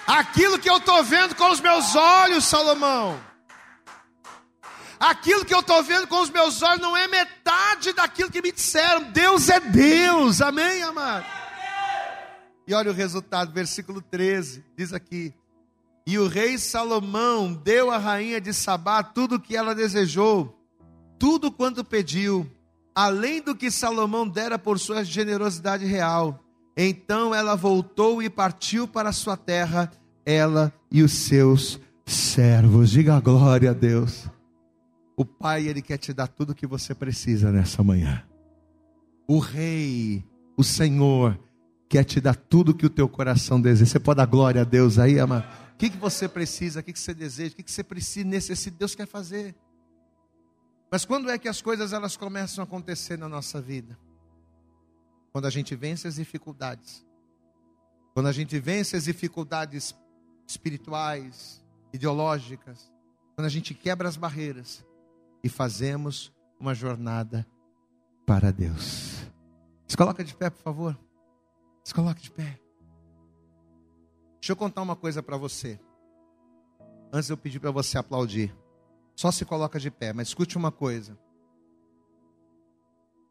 [0.05, 3.19] Aquilo que eu estou vendo com os meus olhos, Salomão.
[4.99, 8.51] Aquilo que eu estou vendo com os meus olhos não é metade daquilo que me
[8.51, 9.11] disseram.
[9.11, 10.41] Deus é Deus.
[10.41, 11.25] Amém, amado?
[12.65, 15.33] E olha o resultado, versículo 13, diz aqui:
[16.05, 20.53] E o rei Salomão deu à rainha de Sabá tudo o que ela desejou,
[21.17, 22.45] tudo quanto pediu,
[22.93, 26.43] além do que Salomão dera por sua generosidade real.
[26.75, 29.89] Então ela voltou e partiu para sua terra,
[30.25, 32.91] ela e os seus servos.
[32.91, 34.27] Diga glória a Deus.
[35.15, 38.23] O Pai, Ele quer te dar tudo o que você precisa nessa manhã.
[39.27, 40.25] O Rei,
[40.57, 41.39] o Senhor,
[41.87, 43.91] quer te dar tudo que o teu coração deseja.
[43.91, 45.45] Você pode dar glória a Deus aí, amado?
[45.83, 46.79] Que, que você precisa?
[46.79, 47.51] O que, que você deseja?
[47.51, 48.77] O que, que você precisa, necessita?
[48.77, 49.53] Deus quer fazer.
[50.89, 53.99] Mas quando é que as coisas elas começam a acontecer na nossa vida?
[55.33, 57.05] Quando a gente vence as dificuldades.
[58.13, 59.93] Quando a gente vence as dificuldades
[60.47, 61.61] espirituais,
[61.91, 62.89] ideológicas.
[63.35, 64.85] Quando a gente quebra as barreiras
[65.43, 67.45] e fazemos uma jornada
[68.25, 69.17] para Deus.
[69.85, 70.97] Se coloca de pé, por favor.
[71.83, 72.62] Se coloque de pé.
[74.43, 75.79] Deixa eu contar uma coisa para você.
[77.13, 78.53] Antes eu pedir para você aplaudir.
[79.15, 81.17] Só se coloca de pé, mas escute uma coisa.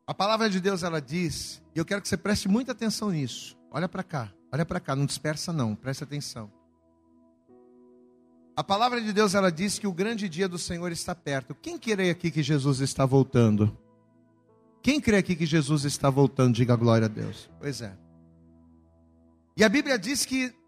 [0.07, 3.55] A palavra de Deus ela diz, e eu quero que você preste muita atenção nisso.
[3.71, 6.51] Olha para cá, olha para cá, não dispersa não, preste atenção.
[8.57, 11.55] A palavra de Deus ela diz que o grande dia do Senhor está perto.
[11.55, 13.77] Quem crê aqui que Jesus está voltando?
[14.81, 16.55] Quem crê aqui que Jesus está voltando?
[16.55, 17.51] Diga glória a Deus.
[17.61, 17.95] Pois é.
[19.55, 20.62] E a Bíblia diz que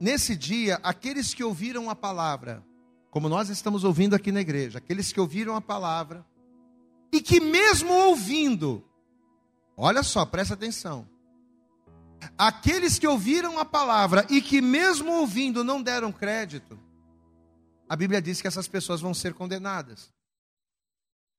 [0.00, 2.64] nesse dia, aqueles que ouviram a palavra,
[3.10, 6.24] como nós estamos ouvindo aqui na igreja, aqueles que ouviram a palavra,
[7.12, 8.82] e que mesmo ouvindo,
[9.76, 11.06] olha só, presta atenção,
[12.38, 16.78] aqueles que ouviram a palavra e que mesmo ouvindo não deram crédito,
[17.88, 20.12] a Bíblia diz que essas pessoas vão ser condenadas.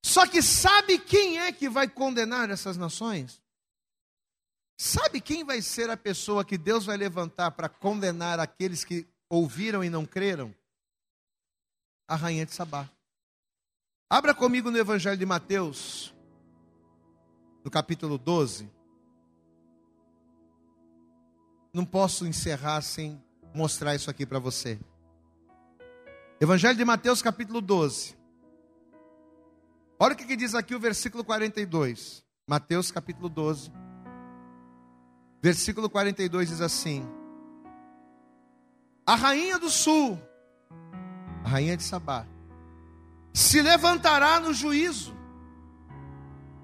[0.03, 3.40] Só que sabe quem é que vai condenar essas nações?
[4.83, 9.83] Sabe quem vai ser a pessoa que Deus vai levantar para condenar aqueles que ouviram
[9.83, 10.51] e não creram?
[12.07, 12.89] A rainha de Sabá.
[14.09, 16.15] Abra comigo no Evangelho de Mateus,
[17.63, 18.71] no capítulo 12.
[21.71, 23.23] Não posso encerrar sem
[23.53, 24.79] mostrar isso aqui para você.
[26.39, 28.17] Evangelho de Mateus, capítulo 12.
[29.99, 32.25] Olha o que, que diz aqui o versículo 42.
[32.47, 33.80] Mateus, capítulo 12.
[35.41, 37.07] Versículo 42 diz assim:
[39.05, 40.19] A rainha do sul,
[41.43, 42.27] a rainha de Sabá,
[43.33, 45.15] se levantará no juízo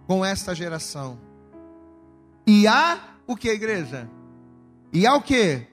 [0.05, 1.19] com esta geração.
[2.45, 4.09] E há o que, igreja?
[4.93, 5.65] E há o que?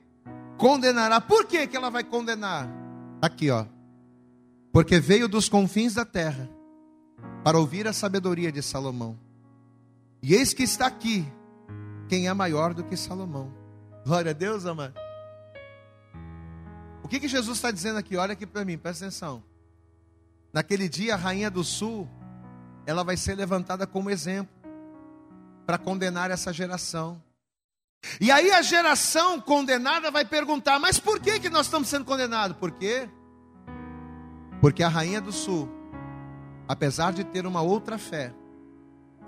[0.57, 1.21] Condenará.
[1.21, 2.69] Por que, que ela vai condenar?
[3.21, 3.67] Aqui, ó.
[4.73, 6.49] Porque veio dos confins da terra
[7.45, 9.17] para ouvir a sabedoria de Salomão.
[10.23, 11.31] E eis que está aqui
[12.09, 13.53] quem é maior do que Salomão.
[14.05, 14.95] Glória a Deus, amado.
[17.03, 18.17] O que, que Jesus está dizendo aqui?
[18.17, 19.43] Olha aqui para mim, presta atenção.
[20.53, 22.09] Naquele dia, a rainha do sul,
[22.87, 24.55] ela vai ser levantada como exemplo
[25.67, 27.23] para condenar essa geração.
[28.21, 32.57] E aí a geração condenada vai perguntar: mas por que, que nós estamos sendo condenados?
[32.57, 33.09] Por quê?
[34.61, 35.69] Porque a rainha do sul,
[36.69, 38.35] apesar de ter uma outra fé,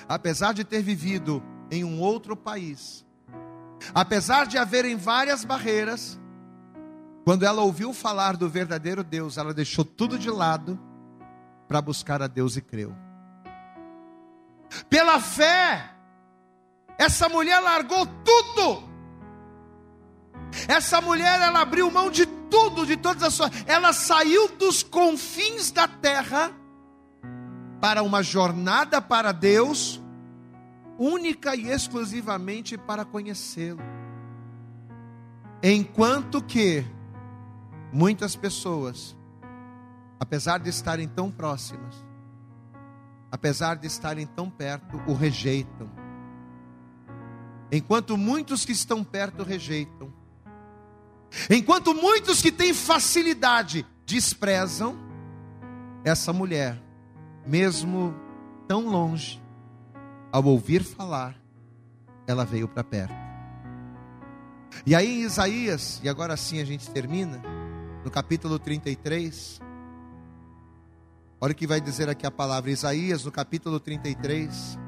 [0.08, 3.04] apesar de ter vivido em um outro país,
[3.94, 6.18] apesar de haverem várias barreiras,
[7.24, 10.78] quando ela ouviu falar do verdadeiro Deus, ela deixou tudo de lado
[11.66, 12.94] para buscar a Deus e creu.
[14.88, 15.90] Pela fé,
[16.98, 18.84] essa mulher largou tudo.
[20.68, 23.50] Essa mulher, ela abriu mão de tudo, de todas as suas.
[23.66, 26.52] Ela saiu dos confins da terra
[27.80, 30.02] para uma jornada para Deus,
[30.98, 33.80] única e exclusivamente para conhecê-lo.
[35.62, 36.84] Enquanto que
[37.92, 39.16] muitas pessoas
[40.18, 41.94] apesar de estarem tão próximas,
[43.30, 45.90] apesar de estarem tão perto, o rejeitam.
[47.70, 50.12] Enquanto muitos que estão perto rejeitam,
[51.50, 54.96] enquanto muitos que têm facilidade desprezam,
[56.04, 56.80] essa mulher,
[57.44, 58.14] mesmo
[58.68, 59.42] tão longe,
[60.36, 61.34] ao ouvir falar,
[62.26, 63.14] ela veio para perto.
[64.84, 67.40] E aí em Isaías, e agora sim a gente termina,
[68.04, 69.60] no capítulo 33,
[71.38, 74.78] Olha o que vai dizer aqui a palavra Isaías no capítulo 33.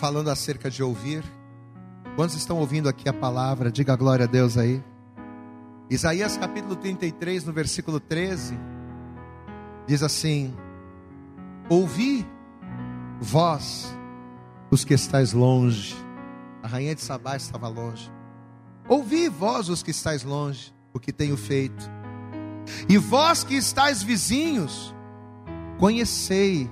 [0.00, 1.22] Falando acerca de ouvir.
[2.16, 3.70] Quantos estão ouvindo aqui a palavra?
[3.70, 4.82] Diga glória a Deus aí.
[5.88, 8.58] Isaías capítulo 33, no versículo 13,
[9.86, 10.52] diz assim:
[11.68, 12.26] Ouvi,
[13.20, 13.96] vós,
[14.70, 15.96] os que estáis longe.
[16.62, 18.10] A rainha de Sabá estava longe.
[18.88, 21.90] Ouvi, vós, os que estáis longe o que tenho feito.
[22.88, 24.94] E vós que estáis vizinhos,
[25.76, 26.70] conhecei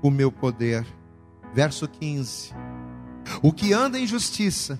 [0.00, 0.86] o meu poder.
[1.52, 2.54] Verso 15:
[3.42, 4.78] O que anda em justiça,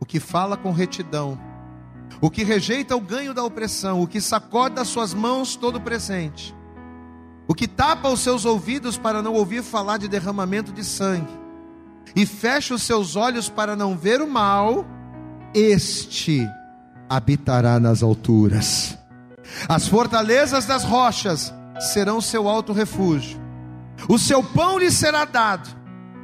[0.00, 1.38] o que fala com retidão,
[2.20, 6.54] o que rejeita o ganho da opressão, o que sacode das suas mãos todo presente,
[7.46, 11.32] o que tapa os seus ouvidos para não ouvir falar de derramamento de sangue,
[12.16, 14.86] e fecha os seus olhos para não ver o mal,
[15.52, 16.48] este
[17.08, 18.96] habitará nas alturas.
[19.68, 21.52] As fortalezas das rochas
[21.92, 23.40] serão seu alto refúgio.
[24.08, 25.68] O seu pão lhe será dado,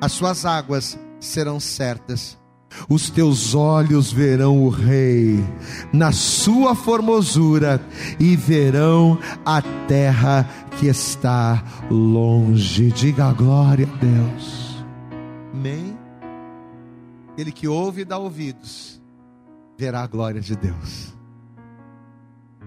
[0.01, 2.40] as suas águas serão certas.
[2.89, 5.45] Os teus olhos verão o Rei
[5.93, 7.81] na sua formosura
[8.19, 10.49] e verão a terra
[10.79, 12.91] que está longe.
[12.91, 14.85] Diga glória a Deus.
[15.53, 15.99] Amém.
[17.37, 19.01] Ele que ouve e dá ouvidos
[19.81, 21.17] verá a glória de Deus.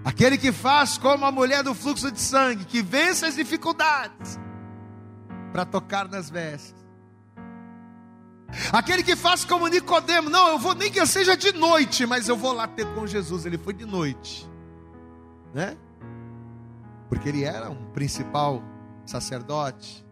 [0.04, 4.38] Aquele que faz como a mulher do fluxo de sangue, que vence as dificuldades
[5.52, 6.83] para tocar nas vestes.
[8.72, 12.36] Aquele que faz como Nicodemo, não, eu vou nem que seja de noite, mas eu
[12.36, 13.44] vou lá ter com Jesus.
[13.46, 14.48] Ele foi de noite,
[15.52, 15.76] né?
[17.08, 18.62] Porque ele era um principal
[19.04, 20.04] sacerdote,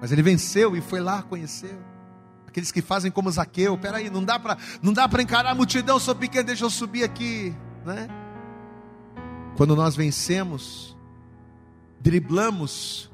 [0.00, 1.78] mas ele venceu e foi lá conheceu.
[2.46, 6.00] Aqueles que fazem como Zaqueu, peraí, não dá para não dá para encarar a multidão,
[6.00, 7.54] sou pequeno, deixa eu subir aqui,
[7.84, 8.08] né?
[9.56, 10.96] Quando nós vencemos,
[12.00, 13.10] driblamos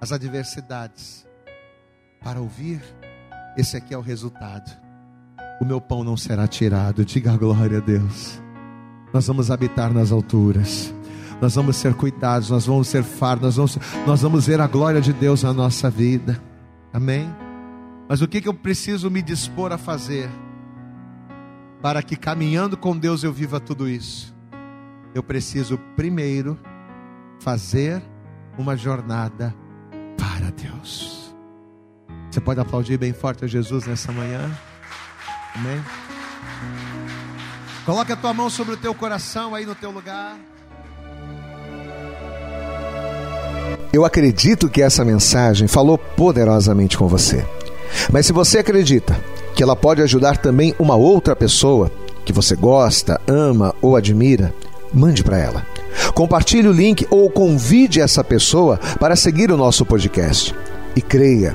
[0.00, 1.26] as adversidades
[2.22, 2.82] para ouvir,
[3.56, 4.70] esse aqui é o resultado.
[5.60, 8.42] O meu pão não será tirado, diga a glória a Deus.
[9.12, 10.94] Nós vamos habitar nas alturas.
[11.40, 15.00] Nós vamos ser cuidados, nós vamos ser fardos, nós vamos, nós vamos ver a glória
[15.00, 16.40] de Deus na nossa vida.
[16.92, 17.28] Amém?
[18.08, 20.30] Mas o que, que eu preciso me dispor a fazer
[21.80, 24.32] para que caminhando com Deus eu viva tudo isso?
[25.14, 26.58] Eu preciso primeiro
[27.40, 28.00] fazer
[28.56, 29.54] uma jornada
[30.16, 31.21] para Deus.
[32.32, 34.50] Você pode aplaudir bem forte a Jesus nessa manhã?
[35.54, 35.84] Amém?
[37.84, 40.38] Coloque a tua mão sobre o teu coração aí no teu lugar.
[43.92, 47.44] Eu acredito que essa mensagem falou poderosamente com você.
[48.10, 49.14] Mas se você acredita
[49.54, 51.92] que ela pode ajudar também uma outra pessoa
[52.24, 54.54] que você gosta, ama ou admira,
[54.90, 55.66] mande para ela.
[56.14, 60.54] Compartilhe o link ou convide essa pessoa para seguir o nosso podcast.
[60.96, 61.54] E creia